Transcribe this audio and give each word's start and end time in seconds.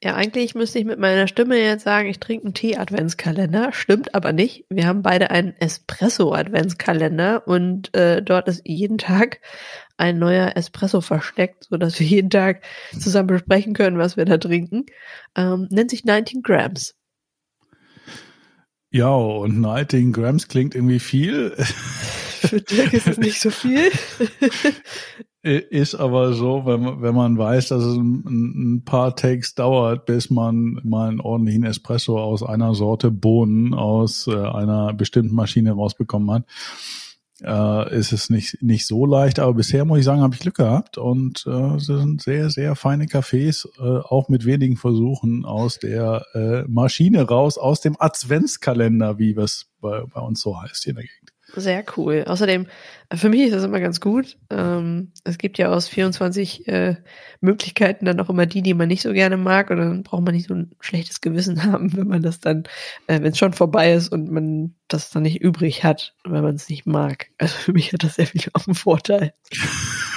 Ja, 0.00 0.14
eigentlich 0.14 0.54
müsste 0.54 0.78
ich 0.78 0.84
mit 0.84 1.00
meiner 1.00 1.26
Stimme 1.26 1.58
jetzt 1.58 1.82
sagen, 1.82 2.08
ich 2.08 2.20
trinke 2.20 2.44
einen 2.44 2.54
Tee-Adventskalender. 2.54 3.72
Stimmt 3.72 4.14
aber 4.14 4.32
nicht. 4.32 4.64
Wir 4.68 4.86
haben 4.86 5.02
beide 5.02 5.32
einen 5.32 5.56
Espresso-Adventskalender 5.58 7.48
und 7.48 7.92
äh, 7.96 8.22
dort 8.22 8.46
ist 8.46 8.62
jeden 8.64 8.98
Tag 8.98 9.40
ein 9.96 10.20
neuer 10.20 10.52
Espresso 10.54 11.00
versteckt, 11.00 11.66
so 11.68 11.76
dass 11.76 11.98
wir 11.98 12.06
jeden 12.06 12.30
Tag 12.30 12.62
zusammen 12.96 13.26
besprechen 13.26 13.74
können, 13.74 13.98
was 13.98 14.16
wir 14.16 14.24
da 14.24 14.38
trinken. 14.38 14.86
Ähm, 15.34 15.66
nennt 15.70 15.90
sich 15.90 16.04
19 16.04 16.42
Grams. 16.42 16.94
Ja, 18.90 19.12
und 19.12 19.60
19 19.60 20.12
Grams 20.12 20.46
klingt 20.46 20.76
irgendwie 20.76 21.00
viel. 21.00 21.56
Für 21.56 22.60
Dirk 22.60 22.92
ist 22.92 23.08
es 23.08 23.18
nicht 23.18 23.40
so 23.40 23.50
viel. 23.50 23.90
Ist 25.48 25.94
aber 25.94 26.34
so, 26.34 26.66
wenn 26.66 26.82
man, 26.82 27.00
wenn 27.00 27.14
man 27.14 27.38
weiß, 27.38 27.68
dass 27.68 27.82
es 27.82 27.96
ein, 27.96 28.24
ein, 28.26 28.84
paar 28.84 29.16
Takes 29.16 29.54
dauert, 29.54 30.04
bis 30.04 30.28
man 30.28 30.78
mal 30.84 31.08
einen 31.08 31.20
ordentlichen 31.20 31.64
Espresso 31.64 32.18
aus 32.18 32.42
einer 32.42 32.74
Sorte 32.74 33.10
Bohnen 33.10 33.72
aus 33.72 34.26
äh, 34.26 34.36
einer 34.36 34.92
bestimmten 34.92 35.34
Maschine 35.34 35.72
rausbekommen 35.72 36.30
hat, 36.30 36.44
äh, 37.42 37.96
ist 37.96 38.12
es 38.12 38.28
nicht, 38.28 38.62
nicht 38.62 38.86
so 38.86 39.06
leicht. 39.06 39.38
Aber 39.38 39.54
bisher 39.54 39.86
muss 39.86 40.00
ich 40.00 40.04
sagen, 40.04 40.20
habe 40.20 40.34
ich 40.34 40.40
Glück 40.40 40.56
gehabt 40.56 40.98
und 40.98 41.46
äh, 41.46 41.76
es 41.76 41.86
sind 41.86 42.20
sehr, 42.20 42.50
sehr 42.50 42.74
feine 42.74 43.06
Cafés, 43.06 43.66
äh, 43.78 44.02
auch 44.02 44.28
mit 44.28 44.44
wenigen 44.44 44.76
Versuchen 44.76 45.46
aus 45.46 45.78
der 45.78 46.26
äh, 46.34 46.62
Maschine 46.68 47.22
raus, 47.22 47.56
aus 47.56 47.80
dem 47.80 47.96
Adventskalender, 47.98 49.18
wie 49.18 49.32
es 49.32 49.70
bei, 49.80 50.02
bei 50.12 50.20
uns 50.20 50.42
so 50.42 50.60
heißt 50.60 50.84
hier 50.84 50.90
in 50.90 50.96
der 50.96 51.04
Gegend. 51.04 51.37
Sehr 51.54 51.84
cool. 51.96 52.24
Außerdem, 52.26 52.66
für 53.14 53.28
mich 53.30 53.40
ist 53.42 53.54
das 53.54 53.64
immer 53.64 53.80
ganz 53.80 54.00
gut. 54.00 54.36
Ähm, 54.50 55.12
es 55.24 55.38
gibt 55.38 55.56
ja 55.56 55.70
aus 55.70 55.88
24 55.88 56.68
äh, 56.68 56.96
Möglichkeiten 57.40 58.04
dann 58.04 58.20
auch 58.20 58.28
immer 58.28 58.44
die, 58.44 58.60
die 58.60 58.74
man 58.74 58.88
nicht 58.88 59.02
so 59.02 59.12
gerne 59.12 59.38
mag. 59.38 59.70
Und 59.70 59.78
dann 59.78 60.02
braucht 60.02 60.24
man 60.24 60.34
nicht 60.34 60.48
so 60.48 60.54
ein 60.54 60.72
schlechtes 60.80 61.20
Gewissen 61.20 61.64
haben, 61.72 61.96
wenn 61.96 62.06
man 62.06 62.22
das 62.22 62.40
dann, 62.40 62.64
äh, 63.06 63.22
wenn 63.22 63.32
es 63.32 63.38
schon 63.38 63.54
vorbei 63.54 63.92
ist 63.92 64.08
und 64.08 64.30
man 64.30 64.74
das 64.88 65.10
dann 65.10 65.22
nicht 65.22 65.40
übrig 65.40 65.84
hat, 65.84 66.14
wenn 66.24 66.42
man 66.42 66.54
es 66.54 66.68
nicht 66.68 66.86
mag. 66.86 67.30
Also 67.38 67.56
für 67.56 67.72
mich 67.72 67.92
hat 67.92 68.04
das 68.04 68.16
sehr 68.16 68.26
viel 68.26 68.42
auch 68.52 68.66
einen 68.66 68.74
Vorteil. 68.74 69.32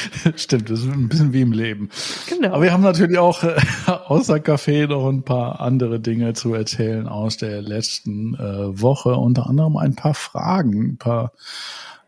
Stimmt, 0.36 0.70
das 0.70 0.80
ist 0.80 0.92
ein 0.92 1.08
bisschen 1.08 1.32
wie 1.32 1.42
im 1.42 1.52
Leben. 1.52 1.90
Genau. 2.28 2.48
Aber 2.48 2.62
wir 2.62 2.72
haben 2.72 2.82
natürlich 2.82 3.18
auch 3.18 3.42
äh, 3.42 3.56
außer 3.86 4.40
Kaffee 4.40 4.86
noch 4.86 5.08
ein 5.08 5.22
paar 5.22 5.60
andere 5.60 6.00
Dinge 6.00 6.32
zu 6.34 6.54
erzählen 6.54 7.06
aus 7.06 7.36
der 7.36 7.62
letzten 7.62 8.34
äh, 8.34 8.80
Woche. 8.80 9.14
Unter 9.14 9.48
anderem 9.48 9.76
ein 9.76 9.94
paar 9.94 10.14
Fragen, 10.14 10.92
ein 10.92 10.96
paar 10.96 11.32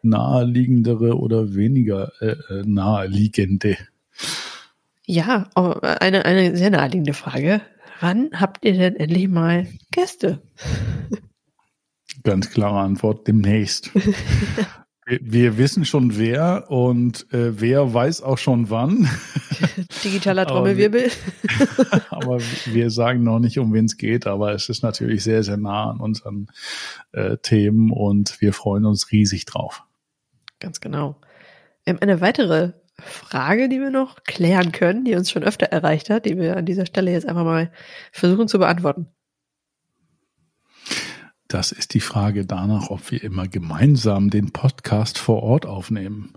naheliegendere 0.02 1.18
oder 1.18 1.54
weniger 1.54 2.12
äh, 2.20 2.36
äh 2.50 2.62
naheliegende. 2.64 3.76
Ja, 5.06 5.48
oh, 5.54 5.74
eine, 5.82 6.24
eine 6.24 6.56
sehr 6.56 6.70
naheliegende 6.70 7.14
Frage. 7.14 7.60
Wann 8.00 8.30
habt 8.32 8.64
ihr 8.64 8.72
denn 8.74 8.96
endlich 8.96 9.28
mal 9.28 9.66
Gäste? 9.90 10.42
Ganz 12.22 12.50
klare 12.50 12.80
Antwort, 12.80 13.28
demnächst. 13.28 13.90
Wir, 15.06 15.58
wissen 15.58 15.84
schon 15.84 16.16
wer 16.16 16.70
und 16.70 17.30
äh, 17.32 17.60
wer 17.60 17.92
weiß 17.92 18.22
auch 18.22 18.38
schon 18.38 18.70
wann. 18.70 19.08
Digitaler 20.04 20.46
Trommelwirbel. 20.46 21.10
aber, 22.10 22.38
wir 22.66 22.90
sagen 22.90 23.22
noch 23.22 23.38
nicht, 23.38 23.58
um 23.58 23.74
wen 23.74 23.84
es 23.84 23.98
geht, 23.98 24.26
aber 24.26 24.52
es 24.52 24.70
ist 24.70 24.82
natürlich 24.82 25.22
sehr, 25.22 25.42
sehr 25.42 25.58
nah 25.58 25.90
an 25.90 26.00
unseren 26.00 26.46
äh, 27.12 27.36
Themen 27.36 27.90
und 27.90 28.40
wir 28.40 28.54
freuen 28.54 28.86
uns 28.86 29.12
riesig 29.12 29.44
drauf. 29.44 29.82
Ganz 30.58 30.80
genau. 30.80 31.20
Ähm, 31.84 31.98
eine 32.00 32.22
weitere 32.22 32.72
Frage, 32.98 33.68
die 33.68 33.80
wir 33.80 33.90
noch 33.90 34.22
klären 34.24 34.72
können, 34.72 35.04
die 35.04 35.14
uns 35.14 35.30
schon 35.30 35.42
öfter 35.42 35.66
erreicht 35.66 36.08
hat, 36.08 36.24
die 36.24 36.38
wir 36.38 36.56
an 36.56 36.64
dieser 36.64 36.86
Stelle 36.86 37.10
jetzt 37.10 37.26
einfach 37.26 37.44
mal 37.44 37.70
versuchen 38.12 38.48
zu 38.48 38.58
beantworten. 38.58 39.08
Das 41.54 41.70
ist 41.70 41.94
die 41.94 42.00
Frage 42.00 42.46
danach, 42.46 42.90
ob 42.90 43.12
wir 43.12 43.22
immer 43.22 43.46
gemeinsam 43.46 44.28
den 44.28 44.50
Podcast 44.50 45.18
vor 45.18 45.44
Ort 45.44 45.66
aufnehmen. 45.66 46.32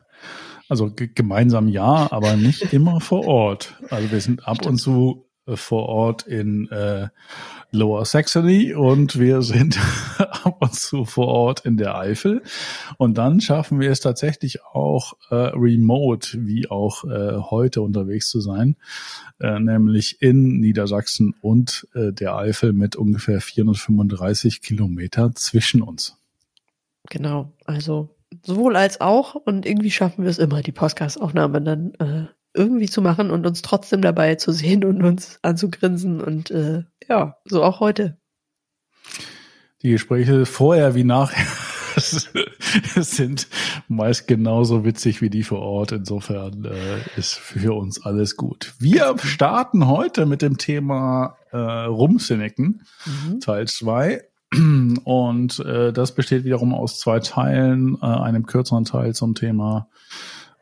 Also 0.69 0.91
gemeinsam 0.93 1.67
ja, 1.69 2.11
aber 2.11 2.35
nicht 2.35 2.71
immer 2.71 3.01
vor 3.01 3.25
Ort. 3.25 3.81
Also 3.89 4.11
wir 4.11 4.21
sind 4.21 4.47
ab 4.47 4.63
und 4.67 4.77
zu 4.77 5.26
vor 5.55 5.89
Ort 5.89 6.27
in 6.27 6.69
äh, 6.69 7.07
Lower 7.71 8.05
Saxony 8.05 8.73
und 8.73 9.19
wir 9.19 9.41
sind 9.41 9.77
ab 10.17 10.57
und 10.61 10.73
zu 10.73 11.05
vor 11.05 11.27
Ort 11.27 11.65
in 11.65 11.77
der 11.77 11.97
Eifel. 11.97 12.41
Und 12.97 13.17
dann 13.17 13.41
schaffen 13.41 13.79
wir 13.79 13.91
es 13.91 13.99
tatsächlich 13.99 14.63
auch 14.63 15.13
äh, 15.29 15.35
remote, 15.35 16.45
wie 16.45 16.69
auch 16.69 17.03
äh, 17.03 17.37
heute 17.37 17.81
unterwegs 17.81 18.29
zu 18.29 18.39
sein, 18.39 18.77
äh, 19.39 19.59
nämlich 19.59 20.21
in 20.21 20.59
Niedersachsen 20.59 21.35
und 21.41 21.87
äh, 21.93 22.13
der 22.13 22.35
Eifel 22.35 22.73
mit 22.73 22.95
ungefähr 22.95 23.41
435 23.41 24.61
Kilometer 24.61 25.33
zwischen 25.35 25.81
uns. 25.81 26.17
Genau, 27.09 27.53
also 27.65 28.09
sowohl 28.45 28.75
als 28.75 29.01
auch 29.01 29.35
und 29.35 29.65
irgendwie 29.65 29.91
schaffen 29.91 30.23
wir 30.23 30.29
es 30.29 30.39
immer, 30.39 30.61
die 30.61 30.71
Podcast-Aufnahme 30.71 31.61
dann 31.61 31.93
äh, 31.95 32.27
irgendwie 32.57 32.89
zu 32.89 33.01
machen 33.01 33.31
und 33.31 33.45
uns 33.45 33.61
trotzdem 33.61 34.01
dabei 34.01 34.35
zu 34.35 34.51
sehen 34.51 34.83
und 34.83 35.03
uns 35.03 35.39
anzugrinsen 35.41 36.19
und 36.19 36.51
äh, 36.51 36.83
ja, 37.07 37.37
so 37.45 37.63
auch 37.63 37.79
heute. 37.79 38.17
Die 39.83 39.91
Gespräche 39.91 40.45
vorher 40.45 40.95
wie 40.95 41.03
nachher 41.03 41.45
sind 42.95 43.47
meist 43.87 44.27
genauso 44.27 44.85
witzig 44.85 45.21
wie 45.21 45.29
die 45.29 45.43
vor 45.43 45.59
Ort. 45.59 45.91
Insofern 45.91 46.65
äh, 46.65 46.99
ist 47.15 47.35
für 47.35 47.75
uns 47.75 48.03
alles 48.03 48.35
gut. 48.35 48.73
Wir 48.79 49.15
starten 49.19 49.87
heute 49.87 50.25
mit 50.25 50.41
dem 50.41 50.57
Thema 50.57 51.37
äh, 51.51 51.57
Rumsinniken, 51.57 52.83
mhm. 53.05 53.39
Teil 53.39 53.67
2. 53.67 54.23
Und 55.03 55.59
äh, 55.59 55.91
das 55.91 56.15
besteht 56.15 56.45
wiederum 56.45 56.73
aus 56.73 56.99
zwei 56.99 57.19
Teilen, 57.19 57.97
äh, 58.01 58.05
einem 58.05 58.45
kürzeren 58.45 58.85
Teil 58.85 59.13
zum 59.13 59.35
Thema 59.35 59.89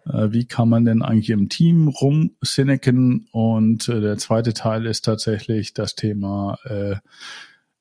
wie 0.05 0.45
kann 0.45 0.69
man 0.69 0.85
denn 0.85 1.01
eigentlich 1.01 1.31
im 1.31 1.49
Team 1.49 1.87
rumsinneken? 1.87 3.27
Und 3.31 3.89
äh, 3.89 4.01
der 4.01 4.17
zweite 4.17 4.53
Teil 4.53 4.85
ist 4.85 5.05
tatsächlich 5.05 5.73
das 5.73 5.95
Thema 5.95 6.57
äh, 6.65 6.95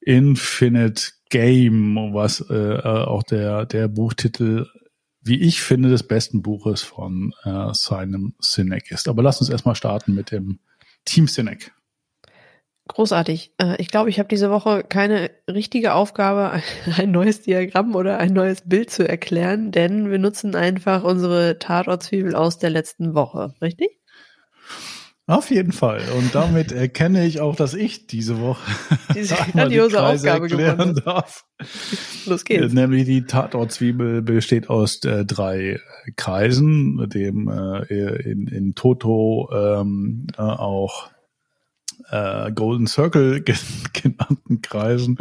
Infinite 0.00 1.12
Game, 1.30 1.96
was 2.12 2.40
äh, 2.48 2.54
äh, 2.54 2.82
auch 2.82 3.22
der, 3.22 3.66
der 3.66 3.88
Buchtitel, 3.88 4.66
wie 5.20 5.40
ich 5.40 5.62
finde, 5.62 5.88
des 5.88 6.02
besten 6.02 6.42
Buches 6.42 6.82
von 6.82 7.32
äh, 7.44 7.72
seinem 7.72 8.34
Sinek 8.38 8.90
ist. 8.90 9.08
Aber 9.08 9.22
lass 9.22 9.40
uns 9.40 9.50
erstmal 9.50 9.74
starten 9.74 10.14
mit 10.14 10.30
dem 10.30 10.60
Team 11.04 11.26
Sinek. 11.26 11.72
Großartig. 12.88 13.52
Äh, 13.58 13.81
ich 13.81 13.88
glaube, 13.88 14.10
ich 14.10 14.19
habe 14.19 14.28
diese 14.28 14.50
Woche 14.50 14.84
keine 14.84 15.31
richtige 15.48 15.94
Aufgabe, 15.94 16.62
ein 16.98 17.10
neues 17.10 17.42
Diagramm 17.42 17.94
oder 17.94 18.19
ein 18.19 18.32
neues 18.32 18.62
Bild 18.66 18.90
zu 18.90 19.08
erklären, 19.08 19.72
denn 19.72 20.10
wir 20.10 20.19
nutzen 20.19 20.54
einfach 20.54 21.02
unsere 21.02 21.58
Tatortzwiebel 21.58 22.34
aus 22.34 22.58
der 22.58 22.70
letzten 22.70 23.14
Woche, 23.14 23.54
richtig? 23.62 23.88
Auf 25.26 25.50
jeden 25.50 25.72
Fall. 25.72 26.02
Und 26.19 26.34
damit 26.34 26.70
erkenne 26.70 27.25
ich 27.25 27.40
auch, 27.40 27.56
dass 27.56 27.72
ich 27.72 28.06
diese 28.06 28.40
Woche 28.40 28.60
diese 29.14 29.37
grandiose 29.37 29.96
die 29.96 29.96
Aufgabe 29.96 30.48
gewonnen 30.48 31.00
darf. 31.02 31.46
Los 32.26 32.44
geht's. 32.44 32.75
Nämlich 32.75 33.06
die 33.06 33.25
Tatortzwiebel 33.25 34.20
besteht 34.20 34.69
aus 34.69 35.02
äh, 35.04 35.25
drei 35.25 35.80
Kreisen, 36.16 37.08
dem 37.08 37.48
äh, 37.48 38.30
in, 38.30 38.48
in 38.48 38.75
Toto 38.75 39.48
ähm, 39.50 40.26
äh, 40.37 40.42
auch 40.42 41.08
äh, 42.10 42.52
Golden 42.52 42.86
Circle 42.86 43.42
genannten 43.92 44.62
Kreisen. 44.62 45.18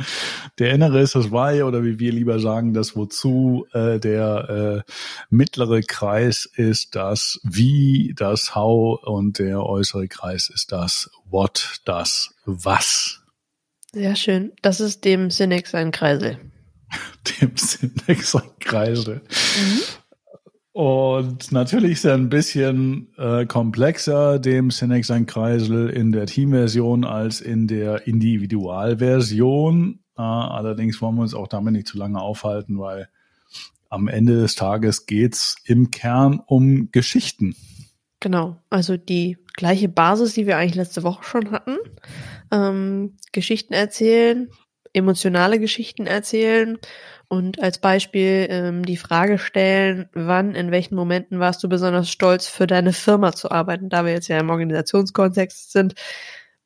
Der 0.60 0.74
innere 0.74 1.02
ist 1.02 1.16
das 1.16 1.32
Why 1.32 1.64
oder 1.64 1.84
wie 1.84 2.00
wir 2.00 2.12
lieber 2.12 2.40
sagen, 2.40 2.74
das 2.74 2.96
Wozu. 2.96 3.66
Äh, 3.74 4.00
der 4.00 4.84
äh, 4.88 4.92
mittlere 5.30 5.82
Kreis 5.82 6.46
ist 6.46 6.96
das 6.96 7.40
Wie, 7.44 8.14
das 8.16 8.56
How 8.56 9.04
und 9.04 9.40
der 9.40 9.64
äußere 9.64 10.08
Kreis 10.08 10.50
ist 10.54 10.72
das 10.72 11.10
What, 11.30 11.82
das 11.86 12.36
Was. 12.46 13.22
Sehr 13.94 14.16
schön. 14.16 14.52
Das 14.62 14.80
ist 14.80 15.06
dem 15.06 15.30
Synex 15.30 15.76
ein 15.76 15.92
Kreisel. 15.92 16.40
dem 17.42 17.56
Synex 17.56 18.36
ein 18.36 18.50
Kreisel. 18.60 19.22
Mhm. 19.22 19.82
Und 20.74 21.52
natürlich 21.52 21.92
ist 21.94 22.06
er 22.06 22.16
ein 22.16 22.30
bisschen 22.30 23.14
äh, 23.18 23.46
komplexer, 23.46 24.40
dem 24.40 24.72
Cinex 24.72 25.12
ein 25.12 25.28
Kreisel 25.28 25.88
in 25.90 26.12
der 26.12 26.26
Teamversion 26.26 27.06
als 27.06 27.42
in 27.42 27.68
der 27.68 28.08
Individualversion. 28.08 30.00
Äh, 30.18 30.22
allerdings 30.22 31.00
wollen 31.00 31.16
wir 31.16 31.22
uns 31.22 31.36
auch 31.36 31.48
damit 31.48 31.74
nicht 31.74 31.88
zu 31.88 32.00
lange 32.00 32.20
aufhalten, 32.20 32.80
weil 32.80 33.08
am 33.90 34.08
Ende 34.08 34.42
des 34.42 34.56
Tages 34.56 35.06
geht's 35.06 35.58
im 35.64 35.92
Kern 35.92 36.42
um 36.44 36.90
Geschichten. 36.92 37.56
Genau, 38.20 38.58
also 38.72 38.98
die 38.98 39.38
gleiche 39.54 39.90
Basis, 39.90 40.34
die 40.34 40.48
wir 40.48 40.58
eigentlich 40.58 40.74
letzte 40.74 41.04
Woche 41.04 41.24
schon 41.24 41.52
hatten. 41.52 41.78
Ähm, 42.50 43.18
Geschichten 43.32 43.74
erzählen, 43.74 44.50
emotionale 44.92 45.60
Geschichten 45.60 46.08
erzählen 46.08 46.80
und 47.28 47.62
als 47.62 47.80
Beispiel 47.80 48.48
ähm, 48.50 48.86
die 48.86 48.98
Frage 48.98 49.38
stellen, 49.38 50.10
wann, 50.14 50.56
in 50.56 50.72
welchen 50.72 50.96
Momenten 50.96 51.40
warst 51.40 51.64
du 51.64 51.70
besonders 51.70 52.10
stolz, 52.10 52.48
für 52.48 52.68
deine 52.68 52.94
Firma 52.94 53.34
zu 53.34 53.52
arbeiten, 53.52 53.90
da 53.90 54.06
wir 54.06 54.14
jetzt 54.14 54.28
ja 54.28 54.40
im 54.40 54.50
Organisationskontext 54.50 55.72
sind. 55.72 55.96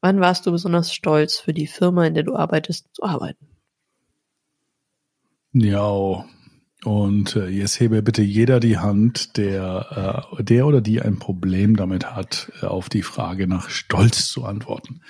Wann 0.02 0.20
warst 0.20 0.46
du 0.46 0.52
besonders 0.52 0.94
stolz, 0.94 1.38
für 1.38 1.54
die 1.54 1.68
Firma, 1.68 2.06
in 2.06 2.14
der 2.14 2.24
du 2.24 2.36
arbeitest, 2.36 2.88
zu 2.94 3.04
arbeiten? 3.04 3.48
Ja, 5.54 6.26
und 6.88 7.36
äh, 7.36 7.50
jetzt 7.50 7.82
hebe 7.82 8.02
bitte 8.02 8.22
jeder 8.22 8.62
die 8.62 8.78
Hand, 8.78 9.36
der, 9.36 10.30
äh, 10.40 10.42
der 10.42 10.66
oder 10.66 10.80
die 10.80 11.02
ein 11.02 11.20
Problem 11.20 11.76
damit 11.76 12.16
hat, 12.16 12.50
äh, 12.62 12.66
auf 12.66 12.88
die 12.88 13.02
Frage 13.02 13.46
nach 13.46 13.70
Stolz 13.70 14.30
zu 14.30 14.46
antworten. 14.46 15.02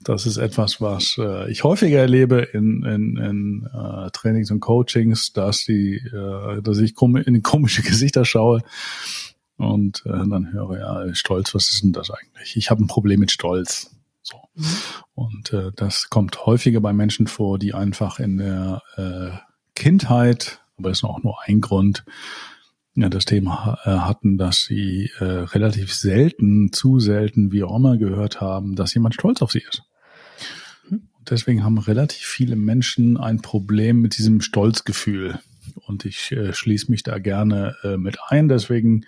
Das 0.00 0.26
ist 0.26 0.36
etwas, 0.36 0.80
was 0.80 1.16
äh, 1.18 1.50
ich 1.50 1.64
häufiger 1.64 1.98
erlebe 1.98 2.42
in, 2.52 2.84
in, 2.84 3.16
in 3.16 3.66
äh, 3.66 4.10
Trainings 4.12 4.52
und 4.52 4.60
Coachings, 4.60 5.32
dass 5.32 5.64
die, 5.64 5.96
äh, 5.96 6.62
dass 6.62 6.78
ich 6.78 6.94
in 7.02 7.42
komische 7.42 7.82
Gesichter 7.88 8.24
schaue 8.24 8.62
und 9.56 10.04
äh, 10.06 10.10
dann 10.10 10.52
höre, 10.52 10.78
ja, 10.78 11.14
Stolz, 11.16 11.52
was 11.52 11.68
ist 11.68 11.82
denn 11.82 11.92
das 11.92 12.12
eigentlich? 12.12 12.56
Ich 12.56 12.70
habe 12.70 12.84
ein 12.84 12.86
Problem 12.86 13.18
mit 13.18 13.32
Stolz. 13.32 13.90
So. 14.22 14.36
Mhm. 14.54 14.64
Und 15.16 15.52
äh, 15.52 15.72
das 15.74 16.10
kommt 16.10 16.46
häufiger 16.46 16.80
bei 16.80 16.92
Menschen 16.92 17.26
vor, 17.26 17.58
die 17.58 17.74
einfach 17.74 18.20
in 18.20 18.36
der 18.36 18.82
äh, 18.96 19.30
Kindheit 19.74 20.60
aber 20.78 20.90
das 20.90 20.98
ist 20.98 21.04
auch 21.04 21.22
nur 21.22 21.36
ein 21.44 21.60
Grund, 21.60 22.04
ja, 22.94 23.08
das 23.08 23.24
Thema 23.24 23.78
äh, 23.84 23.90
hatten, 23.90 24.38
dass 24.38 24.64
sie 24.64 25.10
äh, 25.20 25.24
relativ 25.24 25.94
selten, 25.94 26.72
zu 26.72 26.98
selten, 26.98 27.52
wie 27.52 27.62
auch 27.62 27.76
immer 27.76 27.96
gehört 27.96 28.40
haben, 28.40 28.74
dass 28.74 28.94
jemand 28.94 29.14
stolz 29.14 29.40
auf 29.40 29.52
sie 29.52 29.62
ist. 29.68 29.84
Und 30.90 31.30
deswegen 31.30 31.62
haben 31.62 31.78
relativ 31.78 32.26
viele 32.26 32.56
Menschen 32.56 33.16
ein 33.16 33.40
Problem 33.40 34.00
mit 34.00 34.18
diesem 34.18 34.40
Stolzgefühl. 34.40 35.38
Und 35.86 36.06
ich 36.06 36.32
äh, 36.32 36.52
schließe 36.52 36.90
mich 36.90 37.04
da 37.04 37.18
gerne 37.18 37.76
äh, 37.84 37.96
mit 37.96 38.18
ein. 38.28 38.48
Deswegen 38.48 39.04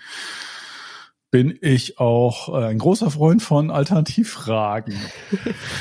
bin 1.31 1.57
ich 1.61 1.99
auch 2.01 2.49
äh, 2.49 2.67
ein 2.67 2.79
großer 2.79 3.11
Freund 3.11 3.41
von 3.41 3.71
Alternativfragen. 3.71 4.95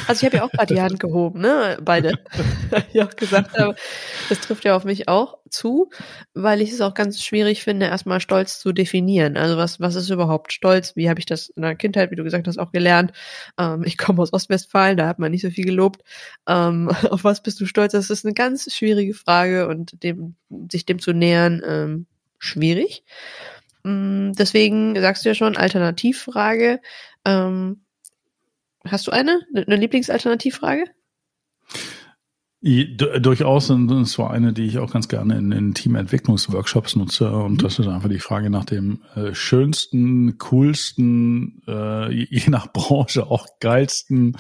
Also 0.07 0.19
ich 0.19 0.25
habe 0.25 0.38
ja 0.38 0.44
auch 0.44 0.51
gerade 0.51 0.74
die 0.74 0.81
Hand 0.81 1.00
gehoben, 1.00 1.42
ne? 1.42 1.78
Beide. 1.81 2.19
ich 2.94 3.01
auch 3.01 3.16
gesagt 3.16 3.57
habe, 3.57 3.75
das 4.30 4.40
trifft 4.42 4.63
ja 4.63 4.75
auf 4.75 4.86
mich 4.86 5.07
auch 5.07 5.40
zu, 5.50 5.90
weil 6.36 6.62
ich 6.62 6.72
es 6.72 6.81
auch 6.81 6.94
ganz 6.94 7.24
schwierig 7.24 7.63
finde, 7.63 7.88
erstmal 7.88 8.22
Stolz 8.22 8.60
zu 8.60 8.74
definieren. 8.74 9.38
Also 9.38 9.57
was, 9.57 9.80
was 9.80 9.96
ist 9.96 10.12
überhaupt 10.12 10.54
Stolz? 10.54 10.96
Wie 10.96 11.10
habe 11.10 11.19
ich 11.19 11.25
das 11.25 11.50
in 11.50 11.63
der 11.63 11.75
Kindheit, 11.75 12.12
wie 12.12 12.16
du 12.16 12.24
gesagt 12.24 12.48
hast, 12.48 12.60
auch 12.60 12.72
gelernt? 12.72 13.12
Ähm, 13.57 13.84
ich 13.84 13.98
komme 13.98 14.22
aus 14.22 14.34
Ostwestfalen, 14.34 14.98
da 14.98 15.07
hat 15.07 15.18
man 15.18 15.31
nicht 15.31 15.42
so 15.42 15.50
viel 15.50 15.66
gelobt. 15.66 16.04
Ähm, 16.48 16.90
auf 17.10 17.24
was 17.24 17.42
bist 17.42 17.60
du 17.60 17.66
stolz? 17.66 17.94
Das 17.94 18.12
ist 18.12 18.24
eine 18.24 18.36
ganz 18.36 18.72
schwierige 18.72 19.16
Frage 19.16 19.68
und 19.68 20.04
dem, 20.04 20.36
sich 20.72 20.86
dem 20.86 21.00
zu 21.00 21.12
nähern, 21.12 21.62
ähm, 21.66 22.06
schwierig. 22.38 23.04
Mm, 23.84 24.31
deswegen 24.34 25.00
sagst 25.00 25.24
du 25.24 25.30
ja 25.30 25.36
schon, 25.36 25.58
Alternativfrage. 25.58 26.81
Ähm, 27.26 27.81
hast 28.86 29.08
du 29.08 29.12
eine? 29.12 29.42
Eine 29.54 29.76
Lieblingsalternativfrage? 29.76 30.86
Durchaus, 32.62 33.70
und 33.70 34.06
zwar 34.08 34.31
eine, 34.31 34.52
die 34.52 34.66
ich 34.66 34.80
auch 34.80 34.92
ganz 34.92 35.08
gerne 35.08 35.38
in, 35.38 35.54
in 35.54 35.74
Teamentwicklungsworkshops 35.74 36.98
nutze. 36.98 37.31
Und 37.31 37.54
mhm. 37.54 37.58
das 37.60 37.80
ist 37.80 37.88
einfach 37.88 38.10
die 38.10 38.20
Frage 38.20 38.50
nach 38.50 38.66
dem 38.66 39.02
äh, 39.16 39.34
schönsten, 39.34 40.38
coolsten, 40.40 41.62
äh, 41.68 42.12
je 42.12 42.50
nach 42.50 42.74
Branche 42.74 43.28
auch 43.28 43.48
geilsten 43.62 44.36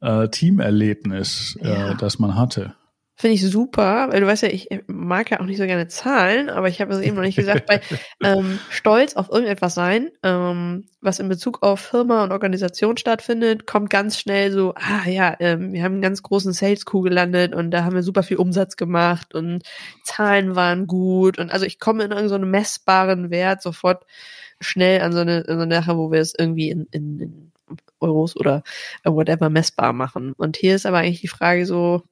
äh, 0.00 0.28
Teamerlebnis, 0.28 1.56
äh, 1.62 1.68
ja. 1.68 1.94
das 1.94 2.18
man 2.18 2.34
hatte. 2.34 2.74
Finde 3.16 3.34
ich 3.34 3.48
super, 3.48 4.08
weil 4.10 4.20
du 4.20 4.26
weißt 4.26 4.42
ja, 4.42 4.48
ich 4.48 4.68
mag 4.88 5.30
ja 5.30 5.38
auch 5.38 5.44
nicht 5.44 5.58
so 5.58 5.66
gerne 5.66 5.86
Zahlen, 5.86 6.50
aber 6.50 6.66
ich 6.68 6.80
habe 6.80 6.92
es 6.92 7.00
eben 7.00 7.14
noch 7.14 7.22
nicht 7.22 7.36
gesagt, 7.36 7.66
bei 7.66 7.80
ähm, 8.24 8.58
Stolz 8.70 9.14
auf 9.14 9.30
irgendetwas 9.30 9.74
sein, 9.74 10.10
ähm, 10.24 10.88
was 11.00 11.20
in 11.20 11.28
Bezug 11.28 11.62
auf 11.62 11.78
Firma 11.78 12.24
und 12.24 12.32
Organisation 12.32 12.96
stattfindet, 12.96 13.68
kommt 13.68 13.88
ganz 13.88 14.18
schnell 14.18 14.50
so, 14.50 14.74
ah 14.74 15.08
ja, 15.08 15.36
ähm, 15.38 15.72
wir 15.72 15.84
haben 15.84 15.92
einen 15.92 16.02
ganz 16.02 16.22
großen 16.24 16.52
Sales-Coup 16.52 17.04
gelandet 17.04 17.54
und 17.54 17.70
da 17.70 17.84
haben 17.84 17.94
wir 17.94 18.02
super 18.02 18.24
viel 18.24 18.38
Umsatz 18.38 18.76
gemacht 18.76 19.32
und 19.32 19.62
Zahlen 20.02 20.56
waren 20.56 20.88
gut 20.88 21.38
und 21.38 21.52
also 21.52 21.66
ich 21.66 21.78
komme 21.78 22.02
in 22.02 22.10
irgendeinen 22.10 22.42
so 22.42 22.50
messbaren 22.50 23.30
Wert 23.30 23.62
sofort 23.62 24.06
schnell 24.60 25.02
an 25.02 25.12
so 25.12 25.20
eine, 25.20 25.44
an 25.46 25.58
so 25.58 25.62
eine 25.62 25.74
Sache, 25.76 25.96
wo 25.96 26.10
wir 26.10 26.20
es 26.20 26.34
irgendwie 26.36 26.70
in, 26.70 26.88
in, 26.90 27.20
in 27.20 27.52
Euros 28.00 28.36
oder 28.36 28.62
whatever 29.04 29.50
messbar 29.50 29.92
machen. 29.92 30.32
Und 30.32 30.56
hier 30.56 30.74
ist 30.74 30.86
aber 30.86 30.98
eigentlich 30.98 31.20
die 31.20 31.28
Frage 31.28 31.66
so, 31.66 32.02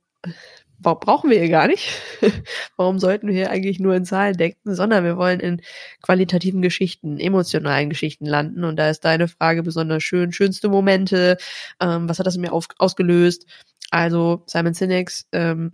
brauchen 0.82 1.30
wir 1.30 1.38
hier 1.38 1.48
gar 1.48 1.66
nicht. 1.66 1.88
Warum 2.76 2.98
sollten 2.98 3.28
wir 3.28 3.50
eigentlich 3.50 3.80
nur 3.80 3.94
in 3.94 4.04
Zahlen 4.04 4.36
denken, 4.36 4.74
sondern 4.74 5.04
wir 5.04 5.16
wollen 5.16 5.40
in 5.40 5.62
qualitativen 6.02 6.62
Geschichten, 6.62 7.18
emotionalen 7.18 7.88
Geschichten 7.88 8.26
landen. 8.26 8.64
Und 8.64 8.76
da 8.76 8.90
ist 8.90 9.04
deine 9.04 9.28
Frage 9.28 9.62
besonders 9.62 10.02
schön. 10.02 10.32
Schönste 10.32 10.68
Momente, 10.68 11.38
ähm, 11.80 12.08
was 12.08 12.18
hat 12.18 12.26
das 12.26 12.36
in 12.36 12.42
mir 12.42 12.52
auf, 12.52 12.66
ausgelöst? 12.78 13.46
Also 13.90 14.42
Simon 14.46 14.74
Sinek's 14.74 15.26
ähm, 15.32 15.72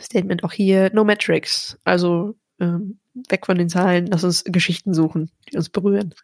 Statement 0.00 0.44
auch 0.44 0.52
hier, 0.52 0.90
no 0.92 1.04
metrics. 1.04 1.78
Also 1.84 2.34
ähm, 2.60 2.98
weg 3.28 3.46
von 3.46 3.58
den 3.58 3.68
Zahlen, 3.68 4.06
lass 4.06 4.24
uns 4.24 4.44
Geschichten 4.44 4.94
suchen, 4.94 5.30
die 5.50 5.56
uns 5.56 5.68
berühren. 5.68 6.14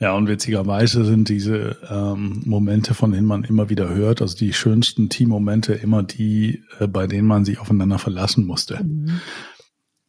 Ja, 0.00 0.12
und 0.12 0.28
witzigerweise 0.28 1.04
sind 1.04 1.28
diese 1.28 1.76
ähm, 1.90 2.42
Momente, 2.44 2.94
von 2.94 3.10
denen 3.10 3.26
man 3.26 3.42
immer 3.42 3.68
wieder 3.68 3.88
hört, 3.88 4.22
also 4.22 4.36
die 4.36 4.52
schönsten 4.52 5.08
Teammomente, 5.08 5.72
immer 5.74 6.04
die, 6.04 6.62
äh, 6.78 6.86
bei 6.86 7.08
denen 7.08 7.26
man 7.26 7.44
sich 7.44 7.58
aufeinander 7.58 7.98
verlassen 7.98 8.46
musste. 8.46 8.84
Mhm. 8.84 9.20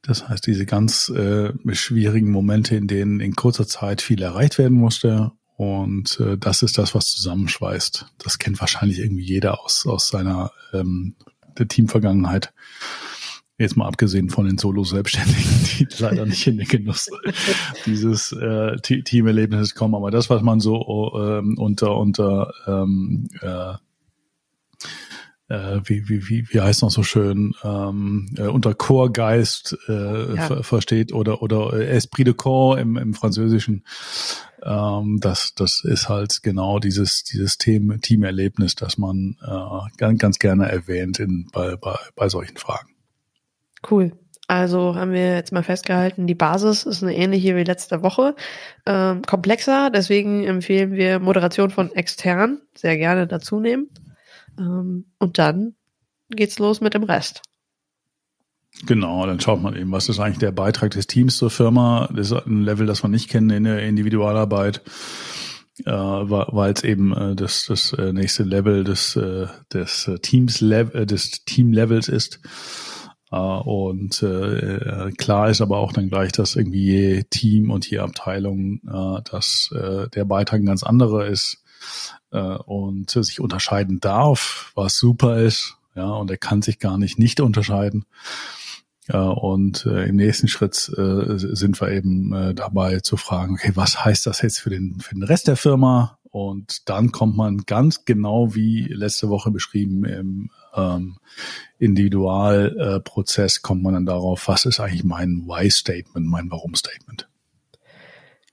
Das 0.03 0.29
heißt, 0.29 0.45
diese 0.45 0.65
ganz 0.65 1.09
äh, 1.09 1.51
schwierigen 1.73 2.31
Momente, 2.31 2.75
in 2.75 2.87
denen 2.87 3.19
in 3.19 3.35
kurzer 3.35 3.67
Zeit 3.67 4.01
viel 4.01 4.21
erreicht 4.21 4.57
werden 4.59 4.77
musste. 4.77 5.31
Und 5.57 6.19
äh, 6.19 6.37
das 6.37 6.61
ist 6.61 6.77
das, 6.77 6.95
was 6.95 7.07
zusammenschweißt. 7.07 8.13
Das 8.19 8.37
kennt 8.37 8.59
wahrscheinlich 8.61 8.99
irgendwie 8.99 9.25
jeder 9.25 9.63
aus, 9.63 9.85
aus 9.85 10.07
seiner 10.07 10.51
ähm, 10.71 11.15
der 11.57 11.67
Teamvergangenheit. 11.67 12.53
Jetzt 13.59 13.75
mal 13.75 13.87
abgesehen 13.87 14.29
von 14.29 14.45
den 14.45 14.57
Solo-Selbstständigen, 14.57 15.43
die 15.79 15.87
leider 15.99 16.25
nicht 16.25 16.47
in 16.47 16.57
den 16.57 16.67
Genuss 16.67 17.09
dieses 17.85 18.31
äh, 18.31 18.77
Teamerlebnisses 18.77 19.75
kommen. 19.75 19.95
Aber 19.95 20.11
das, 20.11 20.29
was 20.29 20.41
man 20.41 20.61
so 20.61 21.11
ähm, 21.15 21.57
unter 21.57 21.97
unter 21.97 22.53
ähm, 22.65 23.27
äh, 23.41 23.73
äh, 25.49 25.81
wie, 25.83 26.07
wie, 26.07 26.29
wie, 26.29 26.47
wie 26.49 26.61
heißt 26.61 26.83
noch 26.83 26.91
so 26.91 27.03
schön, 27.03 27.53
ähm, 27.63 28.33
äh, 28.37 28.43
unter 28.43 28.73
Chorgeist 28.75 29.77
äh, 29.87 30.35
ja. 30.35 30.47
ver 30.47 30.63
versteht 30.63 31.11
oder 31.11 31.41
oder 31.41 31.73
Esprit 31.73 32.27
de 32.27 32.35
Corps 32.35 32.79
im, 32.79 32.97
im 32.97 33.13
Französischen. 33.13 33.83
Ähm, 34.63 35.19
das, 35.19 35.53
das 35.55 35.83
ist 35.83 36.07
halt 36.07 36.43
genau 36.43 36.79
dieses, 36.79 37.23
dieses 37.23 37.57
Team, 37.57 37.99
Teamerlebnis, 38.01 38.75
das 38.75 38.97
man 38.97 39.37
äh, 39.41 39.97
ganz, 39.97 40.19
ganz 40.19 40.39
gerne 40.39 40.69
erwähnt 40.69 41.19
in, 41.19 41.47
bei, 41.51 41.75
bei, 41.75 41.97
bei 42.15 42.29
solchen 42.29 42.57
Fragen. 42.57 42.89
Cool. 43.89 44.11
Also 44.49 44.95
haben 44.95 45.11
wir 45.11 45.35
jetzt 45.35 45.51
mal 45.51 45.61
festgehalten, 45.61 46.25
die 46.25 46.33
Basis 46.33 46.83
ist 46.83 47.03
eine 47.03 47.15
ähnliche 47.15 47.55
wie 47.55 47.63
letzte 47.63 48.01
Woche. 48.01 48.35
Ähm, 48.87 49.21
komplexer, 49.21 49.91
deswegen 49.91 50.43
empfehlen 50.43 50.93
wir 50.93 51.19
Moderation 51.19 51.69
von 51.69 51.91
extern 51.93 52.59
sehr 52.73 52.97
gerne 52.97 53.27
dazu 53.27 53.59
nehmen. 53.59 53.89
Ähm, 54.57 55.05
und 55.19 55.37
dann 55.37 55.75
geht's 56.31 56.57
los 56.57 56.81
mit 56.81 56.95
dem 56.95 57.03
Rest. 57.03 57.43
Genau, 58.87 59.25
dann 59.27 59.39
schaut 59.39 59.61
man 59.61 59.75
eben, 59.75 59.91
was 59.91 60.09
ist 60.09 60.19
eigentlich 60.19 60.39
der 60.39 60.51
Beitrag 60.51 60.91
des 60.91 61.05
Teams 61.05 61.37
zur 61.37 61.51
Firma. 61.51 62.09
Das 62.11 62.31
ist 62.31 62.47
ein 62.47 62.63
Level, 62.63 62.87
das 62.87 63.03
wir 63.03 63.09
nicht 63.09 63.29
kennen 63.29 63.49
in 63.49 63.65
der 63.65 63.83
Individualarbeit, 63.83 64.81
äh, 65.85 65.91
weil 65.91 66.73
es 66.73 66.83
eben 66.83 67.13
äh, 67.13 67.35
das, 67.35 67.65
das 67.67 67.93
äh, 67.93 68.13
nächste 68.13 68.43
Level 68.43 68.83
des, 68.83 69.15
äh, 69.15 69.47
des 69.71 70.09
Teams 70.23 70.61
Level, 70.61 71.05
des 71.05 71.43
Team 71.45 71.71
ist. 71.73 72.39
Äh, 73.31 73.37
und 73.37 74.21
äh, 74.23 75.11
klar 75.17 75.49
ist 75.49 75.61
aber 75.61 75.77
auch 75.77 75.93
dann 75.93 76.09
gleich, 76.09 76.31
dass 76.31 76.55
irgendwie 76.55 76.85
je 76.85 77.23
Team 77.29 77.71
und 77.71 77.89
je 77.89 77.99
Abteilung, 77.99 78.81
äh, 78.87 79.21
dass 79.29 79.73
äh, 79.73 80.09
der 80.09 80.25
Beitrag 80.25 80.61
ein 80.61 80.65
ganz 80.65 80.83
anderer 80.83 81.27
ist 81.27 81.63
äh, 82.31 82.39
und 82.39 83.11
sich 83.11 83.39
unterscheiden 83.39 83.99
darf, 83.99 84.71
was 84.75 84.97
super 84.97 85.39
ist. 85.39 85.75
Ja, 85.95 86.11
und 86.11 86.31
er 86.31 86.37
kann 86.37 86.61
sich 86.61 86.79
gar 86.79 86.97
nicht 86.97 87.19
nicht 87.19 87.39
unterscheiden. 87.41 88.05
Äh, 89.07 89.17
und 89.17 89.85
äh, 89.85 90.05
im 90.05 90.15
nächsten 90.15 90.47
Schritt 90.47 90.89
äh, 90.97 91.37
sind 91.37 91.81
wir 91.81 91.91
eben 91.91 92.33
äh, 92.33 92.53
dabei 92.53 92.99
zu 92.99 93.17
fragen, 93.17 93.55
okay, 93.55 93.71
was 93.75 94.05
heißt 94.05 94.25
das 94.27 94.41
jetzt 94.41 94.59
für 94.59 94.69
den, 94.69 94.99
für 94.99 95.15
den 95.15 95.23
Rest 95.23 95.47
der 95.47 95.57
Firma? 95.57 96.18
Und 96.31 96.87
dann 96.89 97.11
kommt 97.11 97.35
man 97.35 97.59
ganz 97.65 98.05
genau 98.05 98.53
wie 98.55 98.83
letzte 98.83 99.29
Woche 99.29 99.51
beschrieben 99.51 100.05
im 100.05 100.51
ähm, 100.75 101.17
Individualprozess 101.79 103.61
kommt 103.61 103.83
man 103.83 103.93
dann 103.93 104.05
darauf, 104.05 104.47
was 104.47 104.65
ist 104.65 104.79
eigentlich 104.79 105.03
mein 105.03 105.45
Why-Statement, 105.47 106.27
mein 106.27 106.51
Warum-Statement. 106.51 107.27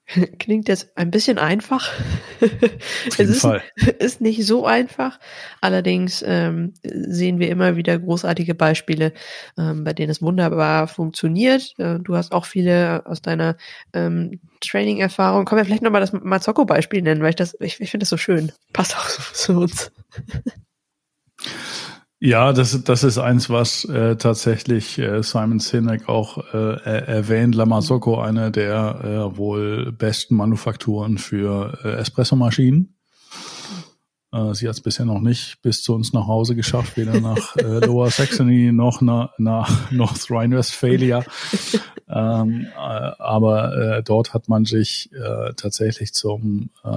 Klingt 0.39 0.69
jetzt 0.69 0.97
ein 0.97 1.11
bisschen 1.11 1.39
einfach. 1.39 1.91
Es 3.09 3.19
ist, 3.19 3.45
ist 3.99 4.21
nicht 4.21 4.45
so 4.47 4.65
einfach. 4.65 5.19
Allerdings 5.61 6.23
ähm, 6.27 6.75
sehen 6.83 7.39
wir 7.39 7.49
immer 7.49 7.77
wieder 7.77 7.99
großartige 7.99 8.55
Beispiele, 8.55 9.13
ähm, 9.59 9.85
bei 9.85 9.93
denen 9.93 10.11
es 10.11 10.23
wunderbar 10.23 10.87
funktioniert. 10.87 11.75
Äh, 11.79 11.99
du 11.99 12.17
hast 12.17 12.33
auch 12.33 12.45
viele 12.45 13.05
aus 13.07 13.21
deiner 13.21 13.57
ähm, 13.93 14.41
Training-Erfahrung. 14.61 15.45
Können 15.45 15.61
wir 15.61 15.65
vielleicht 15.65 15.83
nochmal 15.83 16.01
das 16.01 16.13
Mazzocco-Beispiel 16.13 17.03
nennen, 17.03 17.23
weil 17.23 17.31
ich 17.31 17.37
das, 17.37 17.57
ich, 17.61 17.81
ich 17.81 17.91
finde 17.91 18.05
das 18.05 18.11
so 18.11 18.17
schön. 18.17 18.53
Passt 18.73 18.97
auch 18.97 19.09
so 19.09 19.23
zu 19.33 19.61
uns. 19.61 19.91
Ja, 22.19 22.55
das, 22.55 22.83
das 22.83 23.05
ist 23.05 23.19
eins, 23.19 23.51
was 23.51 23.85
äh, 23.85 24.17
tatsächlich 24.17 24.99
äh, 24.99 25.23
Simon 25.23 25.59
Sinek 25.59 26.09
auch 26.09 26.39
äh, 26.55 26.79
erwähnt. 26.81 27.55
La 27.55 27.67
Marzocco, 27.67 28.19
eine 28.19 28.51
der 28.51 29.01
äh, 29.33 29.37
wohl 29.37 29.93
besten 29.93 30.35
Manufakturen 30.35 31.19
für 31.19 31.79
äh, 31.85 31.91
Espressomaschinen. 31.97 32.96
Äh, 34.33 34.54
sie 34.54 34.68
hat 34.68 34.75
es 34.75 34.80
bisher 34.80 35.06
noch 35.06 35.21
nicht 35.21 35.61
bis 35.62 35.83
zu 35.83 35.95
uns 35.95 36.12
nach 36.12 36.26
Hause 36.26 36.54
geschafft, 36.54 36.97
weder 36.97 37.21
nach 37.21 37.56
äh, 37.56 37.85
Lower 37.85 38.11
Saxony 38.11 38.73
noch 38.73 39.00
nach, 39.00 39.30
nach 39.38 39.90
North 39.90 40.30
Rhine-Westphalia. 40.30 41.25
ähm, 42.09 42.66
äh, 42.75 42.78
aber 42.78 43.99
äh, 43.99 44.02
dort 44.02 44.35
hat 44.35 44.49
man 44.49 44.64
sich 44.64 45.11
äh, 45.12 45.52
tatsächlich 45.54 46.12
zum 46.12 46.71
äh, 46.85 46.88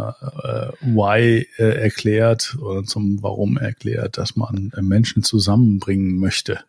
Why 0.82 1.48
erklärt 1.58 2.58
oder 2.62 2.84
zum 2.84 3.22
Warum 3.22 3.58
erklärt, 3.58 4.18
dass 4.18 4.36
man 4.36 4.72
Menschen 4.82 5.24
zusammenbringen 5.24 6.20
möchte. 6.20 6.60